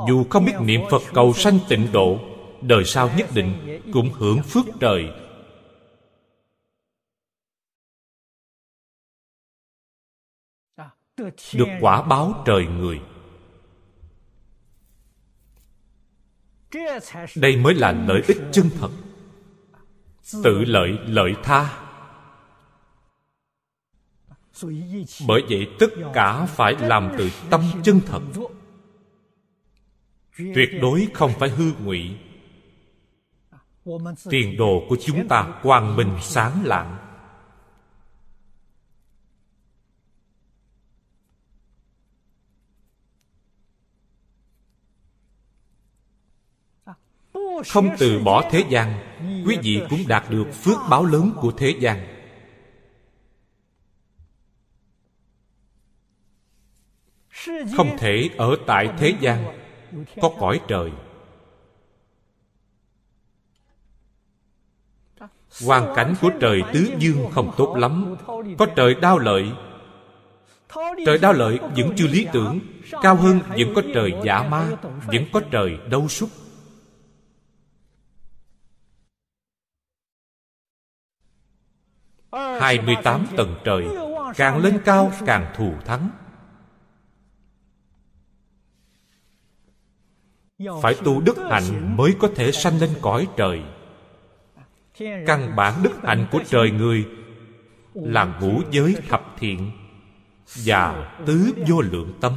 [0.07, 2.19] Dù không biết niệm phật cầu sanh tịnh độ,
[2.61, 5.09] đời sau nhất định cũng hưởng phước trời
[11.53, 13.01] được quả báo trời người.
[17.35, 18.89] Đây mới là lợi ích chân thật.
[20.43, 21.87] Tự lợi lợi tha.
[25.27, 28.21] Bởi vậy tất cả phải làm từ tâm chân thật.
[30.37, 32.17] Tuyệt đối không phải hư ngụy.
[34.29, 37.10] Tiền đồ của chúng ta quang minh sáng lạng.
[47.69, 48.93] Không từ bỏ thế gian,
[49.45, 52.07] quý vị cũng đạt được phước báo lớn của thế gian.
[57.77, 59.45] Không thể ở tại thế gian,
[60.21, 60.91] có cõi trời.
[65.65, 68.15] Hoàn cảnh của trời tứ dương không tốt lắm,
[68.57, 69.51] có trời đau lợi.
[71.05, 72.59] Trời đau lợi vẫn chưa lý tưởng,
[73.01, 74.67] cao hơn vẫn có trời giả ma,
[75.07, 76.29] vẫn có trời đâu súc.
[82.59, 83.85] 28 tầng trời,
[84.35, 86.09] Càng lên cao càng thù thắng.
[90.81, 93.61] Phải tu đức hạnh mới có thể sanh lên cõi trời.
[94.99, 97.05] Căn bản đức hạnh của trời người
[97.93, 99.71] Là ngũ giới thập thiện
[100.55, 102.33] Và tứ vô lượng tâm.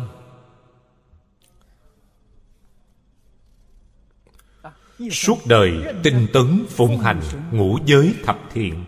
[5.10, 7.20] Suốt đời tinh tấn phụng hành
[7.52, 8.84] ngũ giới thập thiện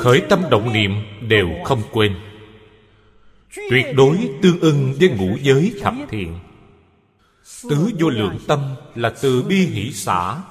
[0.00, 0.90] khởi tâm động niệm
[1.28, 2.16] đều không quên.
[3.70, 6.38] Tuyệt đối tương ưng với ngũ giới thập thiện.
[7.70, 10.42] Tứ vô lượng tâm là từ bi hỷ xã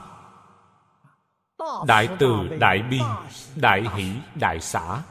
[1.87, 2.99] đại từ đại bi,
[3.55, 5.01] đại hỷ đại xã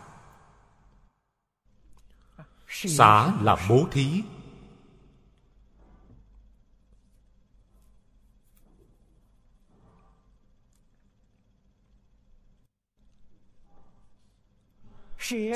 [2.68, 4.22] xã là bố thí.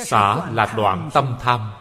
[0.07, 1.73] Xả là đoạn tâm tham.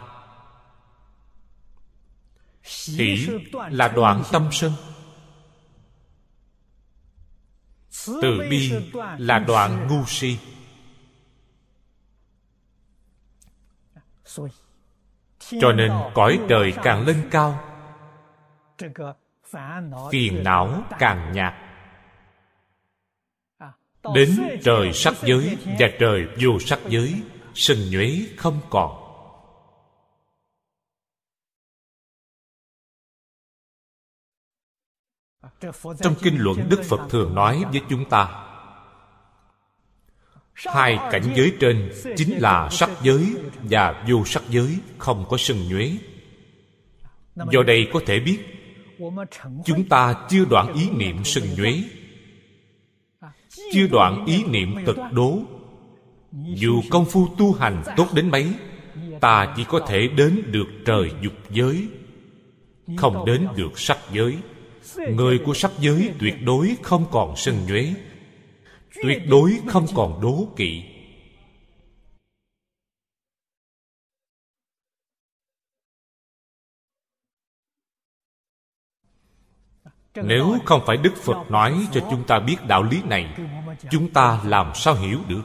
[2.86, 3.28] Hỷ
[3.70, 4.72] là đoạn tâm sân
[8.22, 8.72] từ bi
[9.18, 10.38] là đoạn ngu si.
[15.60, 17.60] Cho nên cõi trời càng lên cao
[20.10, 21.54] phiền não càng nhạt.
[24.14, 27.22] Đến trời sắc giới và trời vô sắc giới
[27.54, 29.06] sừng nhuế không còn.
[36.00, 38.46] Trong kinh luận, đức phật thường nói với chúng ta,
[40.54, 45.68] hai cảnh giới trên chính là sắc giới và vô sắc giới, không có sừng
[45.68, 45.92] nhuế.
[47.34, 48.38] Do đây có thể biết,
[49.64, 51.84] chúng ta chưa đoạn ý niệm sừng nhuế.
[53.72, 55.38] Chưa đoạn ý niệm tật đố
[56.32, 58.54] dù công phu tu hành tốt đến mấy,
[59.20, 61.88] ta chỉ có thể đến được trời dục giới.
[62.96, 64.38] Không đến được sắc giới.
[64.96, 67.94] Người của sắc giới tuyệt đối không còn sân nhuế.
[69.02, 70.82] Tuyệt đối không còn đố kỵ.
[80.14, 83.38] Nếu không phải đức phật nói cho chúng ta biết đạo lý này,
[83.90, 85.42] chúng ta làm sao hiểu được?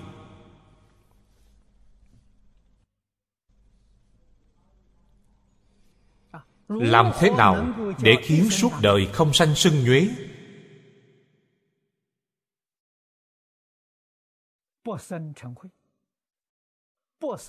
[6.67, 10.07] Làm thế nào để khiến suốt đời không sanh sân nhuế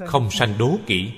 [0.06, 1.12] không sanh đố kỵ.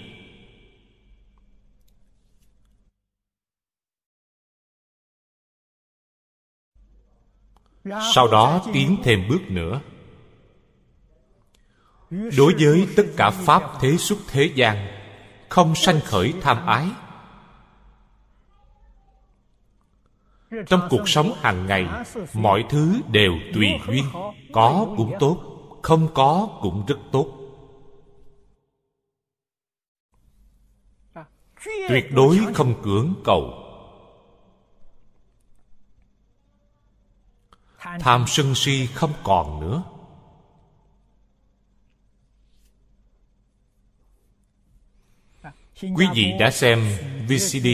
[8.14, 9.80] Sau đó tiến thêm bước nữa.
[12.10, 14.88] Đối với tất cả pháp thế xuất thế gian
[15.48, 16.88] không sanh khởi tham ái
[20.66, 21.86] trong cuộc sống hàng ngày,
[22.34, 24.04] mọi thứ đều tùy duyên.
[24.52, 25.38] Có cũng tốt,
[25.82, 27.34] không có cũng rất tốt.
[31.88, 33.64] Tuyệt đối không cưỡng cầu.
[37.78, 39.82] Tham sân si không còn nữa.
[45.82, 46.78] Quý vị đã xem
[47.28, 47.66] vcd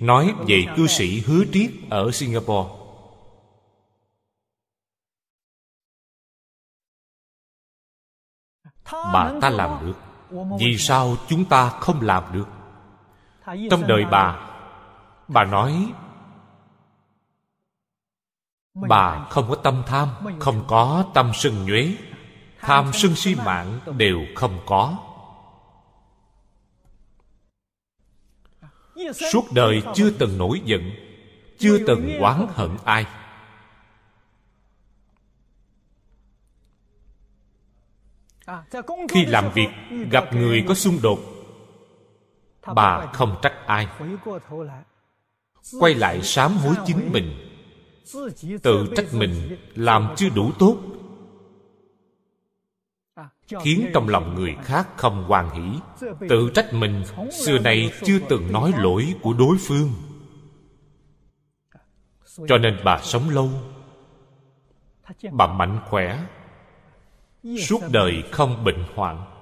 [0.00, 2.68] nói về cư sĩ hứa triết ở singapore.
[8.92, 9.94] Bà ta làm được.
[10.60, 12.48] Vì sao chúng ta không làm được?
[13.70, 14.48] Trong đời bà
[15.28, 15.92] bà nói,
[18.74, 20.08] bà không có tâm tham,
[20.38, 21.96] không có tâm sân nhuế.
[22.60, 25.07] Tham sân si mạng đều không có.
[29.32, 30.90] Suốt đời chưa từng nổi giận
[31.58, 33.06] chưa từng oán hận ai.
[39.08, 39.68] Khi làm việc
[40.10, 41.20] gặp người có xung đột
[42.74, 43.88] bà không trách ai.
[45.80, 47.44] quay lại sám hối chính mình.
[48.62, 50.76] Tự trách mình làm chưa đủ tốt
[53.64, 55.78] khiến trong lòng người khác không hoan hỷ.
[56.28, 59.92] Tự trách mình, xưa nay chưa từng nói lỗi của đối phương.
[62.48, 63.50] Cho nên bà sống lâu,
[65.32, 66.18] bà mạnh khỏe,
[67.58, 69.37] suốt đời không bệnh hoạn.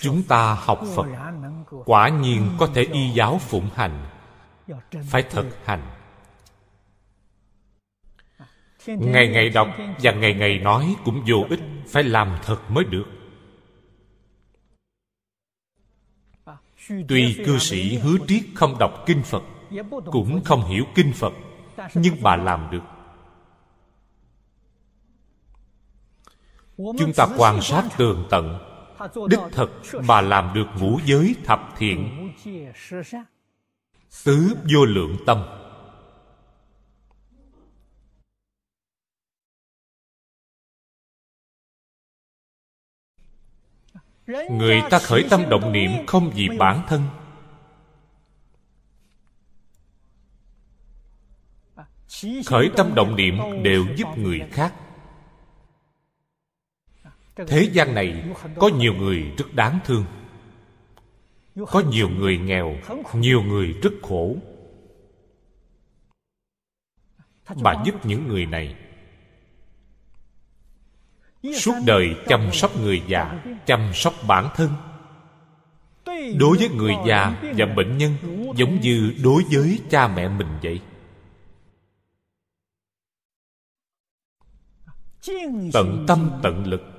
[0.00, 1.06] Chúng ta học phật,
[1.84, 4.06] quả nhiên có thể y giáo phụng hành.
[5.10, 5.82] Phải thực hành.
[8.86, 9.68] Ngày ngày đọc
[10.02, 13.04] và ngày ngày nói cũng vô ích, phải làm thật mới được.
[17.08, 19.42] Tuy cư sĩ hứa triết không đọc kinh phật,
[20.04, 21.32] cũng không hiểu kinh phật,
[21.94, 22.82] nhưng bà làm được.
[26.76, 28.67] Chúng ta quan sát tường tận
[29.28, 29.70] đích thực
[30.04, 32.32] mà làm được ngũ giới thập thiện.
[34.24, 35.44] Tứ vô lượng tâm.
[44.50, 47.02] Người ta khởi tâm động niệm không vì bản thân.
[52.46, 54.74] Khởi tâm động niệm đều giúp người khác
[57.46, 58.24] thế gian này
[58.56, 60.04] có nhiều người rất đáng thương.
[61.66, 62.76] Có nhiều người nghèo,
[63.14, 64.36] nhiều người rất khổ.
[67.62, 68.76] Bà giúp những người này,
[71.56, 74.70] suốt đời chăm sóc người già, chăm sóc bản thân.
[76.38, 78.14] Đối với người già và bệnh nhân,
[78.56, 80.80] giống như đối với cha mẹ mình vậy.
[85.72, 86.97] Tận tâm tận lực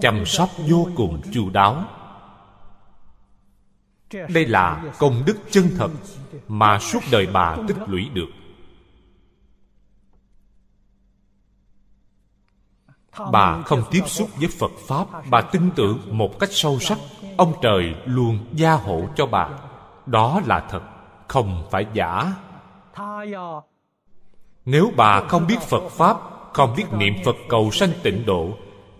[0.00, 1.84] chăm sóc vô cùng chu đáo.
[4.12, 5.90] Đây là công đức chân thật
[6.48, 8.28] mà suốt đời bà tích lũy được.
[13.32, 16.98] Bà không tiếp xúc với phật pháp, bà tin tưởng một cách sâu sắc,
[17.36, 19.48] ông trời luôn gia hộ cho bà.
[20.06, 20.82] Đó là thật,
[21.28, 22.32] không phải giả.
[24.64, 26.16] Nếu bà không biết phật pháp,
[26.52, 28.48] không biết niệm phật cầu sanh tịnh độ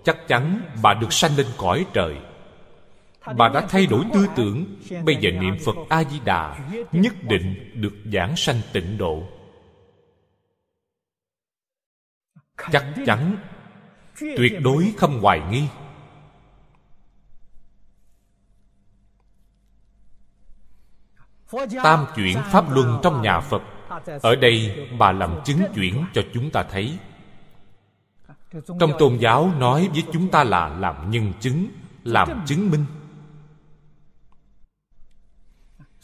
[0.04, 2.16] chắc chắn bà được sanh lên cõi trời.
[3.36, 4.64] Bà đã thay đổi tư tưởng.
[5.04, 6.58] Bây giờ niệm phật a di đà
[6.92, 9.22] nhất định được giảng sanh tịnh độ.
[12.72, 13.36] Chắc chắn
[14.20, 15.68] tuyệt đối không hoài nghi.
[21.82, 23.62] Tam chuyển pháp luân trong nhà phật.
[24.22, 26.98] Ở đây bà làm chứng chuyển cho chúng ta thấy
[28.80, 31.66] trong tôn giáo nói với chúng ta là làm nhân chứng
[32.04, 32.84] làm chứng minh.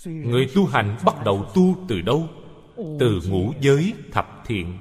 [0.05, 2.29] Người tu hành bắt đầu tu từ đâu?
[2.77, 4.79] Từ ngũ giới thập thiện.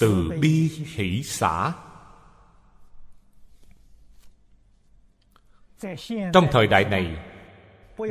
[0.00, 1.72] Từ bi hỷ xã
[6.32, 7.16] trong thời đại này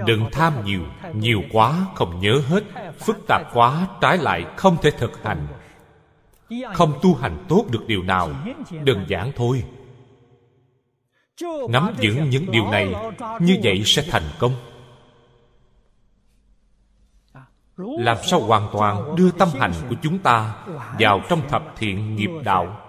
[0.06, 0.82] đừng tham nhiều
[1.14, 2.64] nhiều quá không nhớ hết
[3.00, 5.48] phức tạp quá trái lại không thể thực hành
[6.74, 8.30] không tu hành tốt được điều nào,
[8.84, 9.64] đơn giản thôi.
[11.70, 12.94] Nắm vững những điều này,
[13.40, 14.54] như vậy sẽ thành công.
[17.78, 20.66] Làm sao hoàn toàn đưa tâm hành của chúng ta
[21.00, 22.86] vào trong thập thiện nghiệp đạo?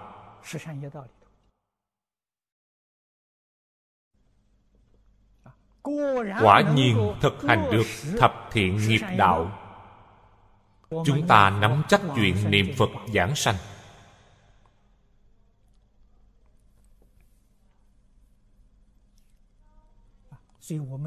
[6.42, 7.86] Quả nhiên thực hành được
[8.18, 9.59] thập thiện nghiệp đạo
[10.90, 13.56] chúng ta nắm chắc chuyện niệm phật giảng sanh.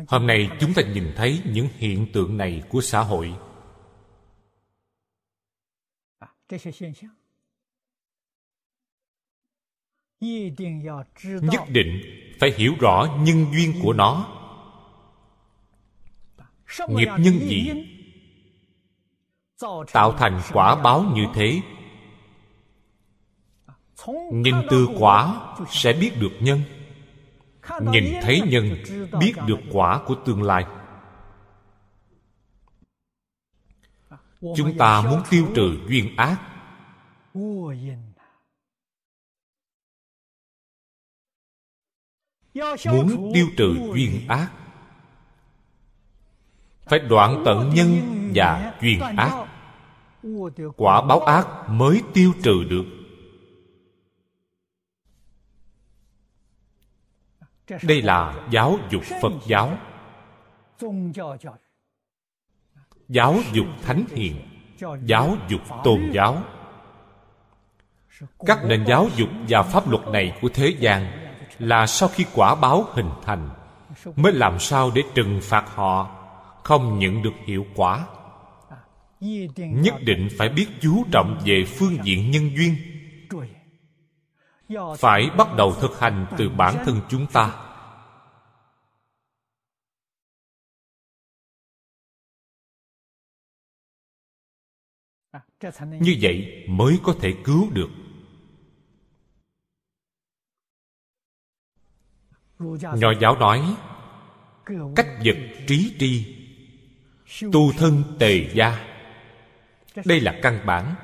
[0.08, 3.34] Hôm nay chúng ta nhìn thấy những hiện tượng này của xã hội.
[11.42, 12.02] Nhất định
[12.40, 14.40] phải hiểu rõ nhân duyên của nó.
[16.88, 17.93] Nghiệp nhân gì?
[19.92, 21.62] Tạo thành quả báo như thế.
[24.32, 26.62] Nhìn từ quả sẽ biết được nhân.
[27.82, 28.76] Nhìn thấy nhân,
[29.20, 30.66] biết được quả của tương lai.
[34.56, 36.38] Chúng ta muốn tiêu trừ duyên ác.
[42.86, 44.52] Muốn tiêu trừ duyên ác.
[46.86, 47.90] Phải đoạn tận nhân
[48.36, 49.53] và duyên ác
[50.78, 52.86] quả báo ác mới tiêu trừ được.
[57.84, 59.78] Đây là giáo dục phật giáo.
[63.08, 64.36] Giáo dục thánh hiền,
[65.06, 66.44] giáo dục tôn giáo.
[68.46, 71.24] Các nền giáo dục và pháp luật này của thế gian
[71.60, 73.50] là sau khi quả báo hình thành
[74.16, 76.20] mới làm sao để trừng phạt họ
[76.64, 78.06] không nhận được hiệu quả
[79.58, 82.76] nhất định phải biết chú trọng về phương diện nhân duyên.
[84.98, 87.70] Phải bắt đầu thực hành từ bản thân chúng ta.
[95.82, 97.90] Như vậy mới có thể cứu được.
[102.96, 103.76] Nho giáo nói,
[104.96, 105.38] cách vật
[105.68, 106.36] trí tri,
[107.52, 108.93] tu thân tề gia
[110.06, 110.96] đây là căn bản.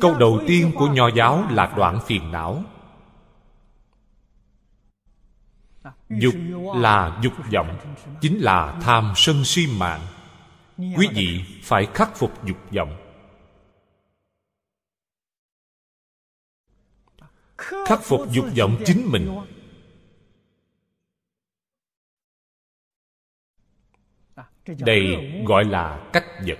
[0.00, 2.64] Câu đầu tiên của nho giáo là đoạn phiền não.
[6.08, 6.34] Dục
[6.74, 7.78] là dục vọng,
[8.20, 10.00] chính là tham sân si mạng.
[10.76, 12.96] Quý vị phải khắc phục dục vọng.
[17.58, 19.38] Khắc phục dục vọng chính mình.
[24.66, 25.16] Đây
[25.46, 26.58] gọi là cách vật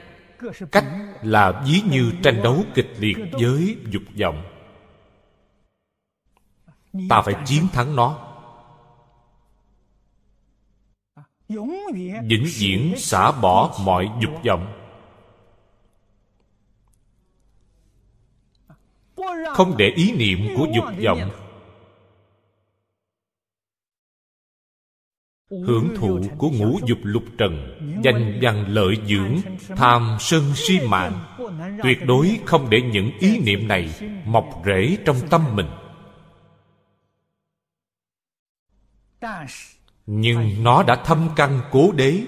[0.73, 0.85] cách
[1.23, 4.43] là ví như tranh đấu kịch liệt với dục vọng.
[7.09, 8.27] Ta phải chiến thắng nó.
[12.23, 14.77] Vĩnh viễn xả bỏ mọi dục vọng.
[19.55, 21.50] Không để ý niệm của dục vọng
[25.51, 29.37] hưởng thụ của ngũ dục lục trần danh văn lợi dưỡng
[29.77, 31.13] tham sân si mạng.
[31.83, 33.91] tuyệt đối không để những ý niệm này
[34.25, 35.67] mọc rễ trong tâm mình.
[40.07, 42.23] Nhưng nó đã thâm căn cố đế.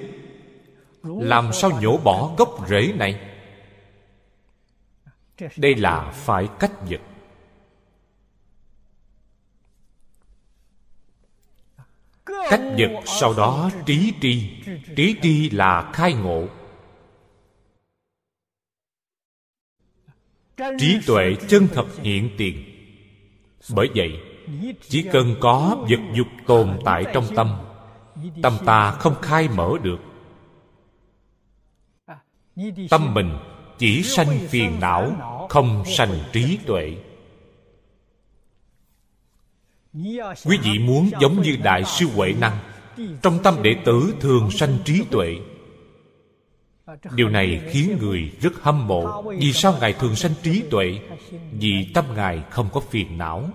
[1.02, 3.20] Làm sao nhổ bỏ gốc rễ này?
[5.56, 7.00] Đây là phải cách vật
[12.52, 14.50] cách vật sau đó trí tri.
[14.96, 16.46] Trí tri là khai ngộ.
[20.78, 22.64] Trí tuệ chân thật hiện tiền.
[23.74, 24.20] Bởi vậy,
[24.88, 27.56] chỉ cần có vật dục tồn tại trong tâm
[28.42, 29.98] tâm ta không khai mở được.
[32.90, 33.38] Tâm mình
[33.78, 35.12] chỉ sanh phiền não,
[35.48, 36.96] không sanh trí tuệ
[40.44, 42.58] quý vị muốn giống như đại sư huệ năng,
[43.22, 45.36] trong tâm đệ tử thường sanh trí tuệ.
[47.14, 51.00] Điều này khiến người rất hâm mộ vì sao ngài thường sanh trí tuệ?
[51.52, 53.48] Vì tâm ngài không có phiền não.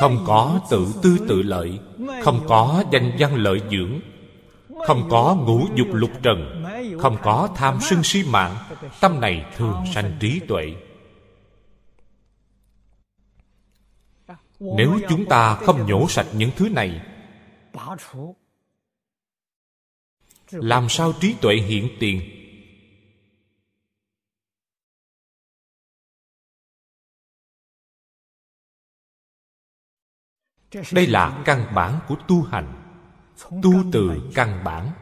[0.00, 1.78] Không có tự tư tự lợi,
[2.22, 4.00] không có danh văn lợi dưỡng,
[4.86, 6.64] không có ngũ dục lục trần,
[7.00, 8.56] không có tham sân si mạng,
[9.00, 10.74] tâm này thường sanh trí tuệ.
[14.62, 17.06] Nếu chúng ta không nhổ sạch những thứ này,
[20.50, 22.38] làm sao trí tuệ hiện tiền?
[30.92, 32.78] Đây là căn bản của tu hành.
[33.62, 34.92] Tu từ căn bản.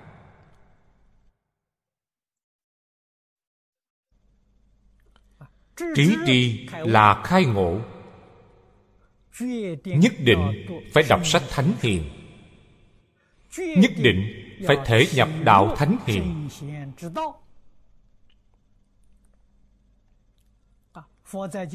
[5.77, 7.81] Trí tri là khai ngộ
[9.85, 12.11] nhất định phải đọc sách thánh hiền.
[13.59, 14.33] Nhất định
[14.67, 16.49] phải thể nhập đạo thánh hiền.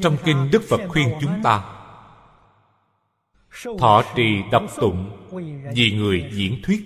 [0.02, 1.82] Trong kinh đức phật khuyên chúng ta,
[3.78, 5.26] thọ trì đọc tụng
[5.74, 6.84] vì người diễn thuyết.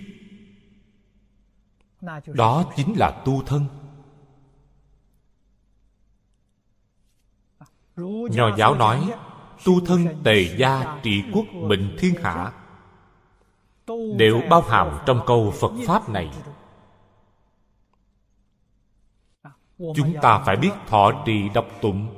[2.27, 3.65] Đó chính là tu thân.
[8.31, 9.11] Nho giáo nói
[9.65, 12.51] tu thân tề gia trị quốc bình thiên hạ.
[14.17, 16.31] Đều bao hàm trong câu phật pháp này.
[19.77, 22.17] Chúng ta phải biết thọ trì đọc tụng.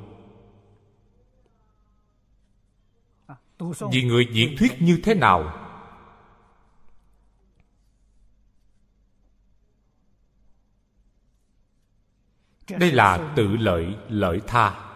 [3.92, 5.60] Vì người diễn thuyết như thế nào?
[12.70, 14.93] Đây là tự lợi lợi tha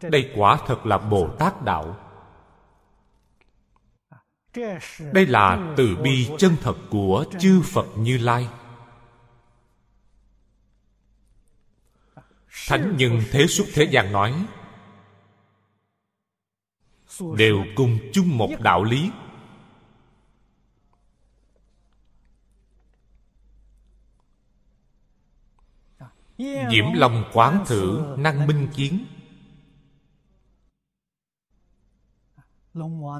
[0.00, 1.96] đây quả thật là bồ tát đạo.
[5.12, 8.48] Đây là từ bi chân thật của chư phật như lai.
[12.68, 14.46] Thánh nhân thế xuất thế gian nói
[17.36, 19.10] đều cùng chung một đạo lý
[26.38, 29.04] diễm long quán thử năng minh kiến.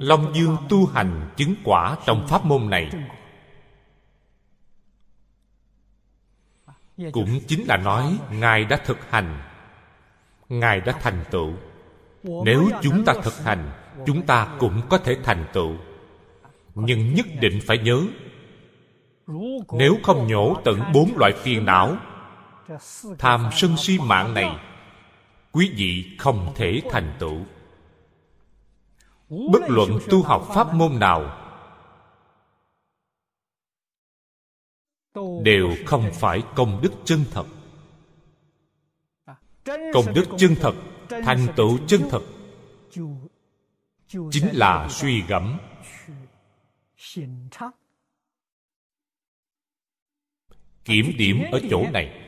[0.00, 2.90] Long dương tu hành chứng quả trong pháp môn này.
[7.12, 9.42] Cũng chính là nói ngài đã thực hành.
[10.48, 11.52] Ngài đã thành tựu.
[12.22, 13.70] Nếu chúng ta thực hành
[14.06, 15.76] chúng ta cũng có thể thành tựu.
[16.74, 18.02] Nhưng nhất định phải nhớ
[19.72, 21.96] nếu không nhổ tận bốn loại phiền não
[23.18, 24.58] tham sân si mạng này,
[25.52, 27.38] quý vị không thể thành tựu.
[29.28, 31.40] Bất luận tu học pháp môn nào,
[35.42, 37.46] đều không phải công đức chân thật.
[39.92, 40.74] Công đức chân thật,
[41.08, 42.22] thành tựu chân thật,
[44.30, 45.58] chính là suy gẫm.
[50.84, 52.23] Kiểm điểm ở chỗ này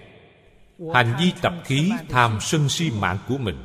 [0.94, 3.56] hành vi tập khí tham sân si mạng của mình.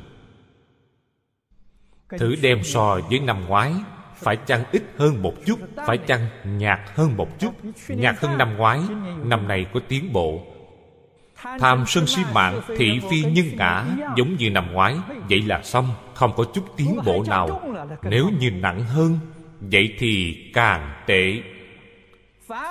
[2.18, 3.72] Thử đem so với năm ngoái,
[4.16, 7.54] phải chăng ít hơn một chút, phải chăng nhạt hơn một chút?
[7.88, 8.80] Nhạt hơn năm ngoái,
[9.24, 10.46] năm nay có tiến bộ.
[11.58, 13.84] Tham sân si mạng thị phi nhân ngã,
[14.16, 14.96] giống như năm ngoái,
[15.28, 17.62] vậy là xong, không có chút tiến bộ nào.
[18.02, 19.18] Nếu như nặng hơn,
[19.60, 21.42] vậy thì càng tệ.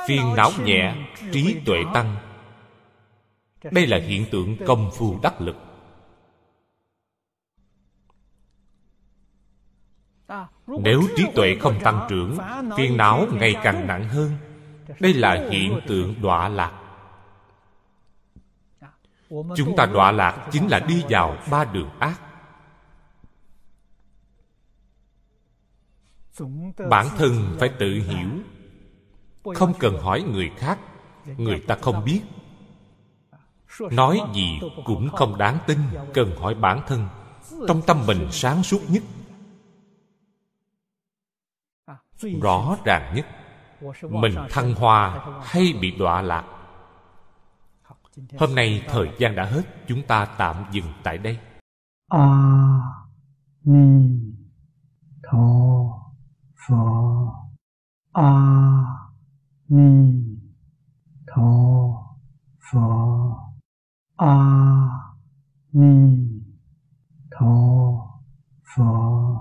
[0.07, 0.93] Phiền não nhẹ,
[1.31, 2.15] trí tuệ tăng
[3.63, 5.55] đây là hiện tượng công phu đắc lực.
[10.67, 12.37] Nếu trí tuệ không tăng trưởng,
[12.77, 14.31] phiền não ngày càng nặng hơn.
[14.99, 16.77] Đây là hiện tượng đọa lạc.
[19.29, 22.21] Chúng ta đọa lạc chính là đi vào ba đường ác.
[26.89, 28.29] Bản thân phải tự hiểu.
[29.55, 30.79] Không cần hỏi người khác,
[31.25, 32.21] người ta không biết
[33.91, 35.77] nói gì cũng không đáng tin,
[36.13, 37.07] cần hỏi bản thân.
[37.67, 39.03] Trong tâm mình sáng suốt nhất.
[42.41, 43.25] Rõ ràng nhất,
[44.09, 46.45] mình thăng hoa hay bị đọa lạc.
[48.39, 51.39] Hôm nay thời gian đã hết, chúng ta tạm dừng tại đây.
[52.07, 52.79] A
[53.63, 54.19] ni
[55.23, 55.37] tho
[56.67, 56.85] pho
[58.13, 58.33] a
[59.67, 60.23] ni
[61.27, 61.51] tho
[62.71, 63.40] pho
[64.21, 65.17] 阿
[65.71, 66.43] 弥
[67.31, 68.21] 陀
[68.61, 69.31] 佛。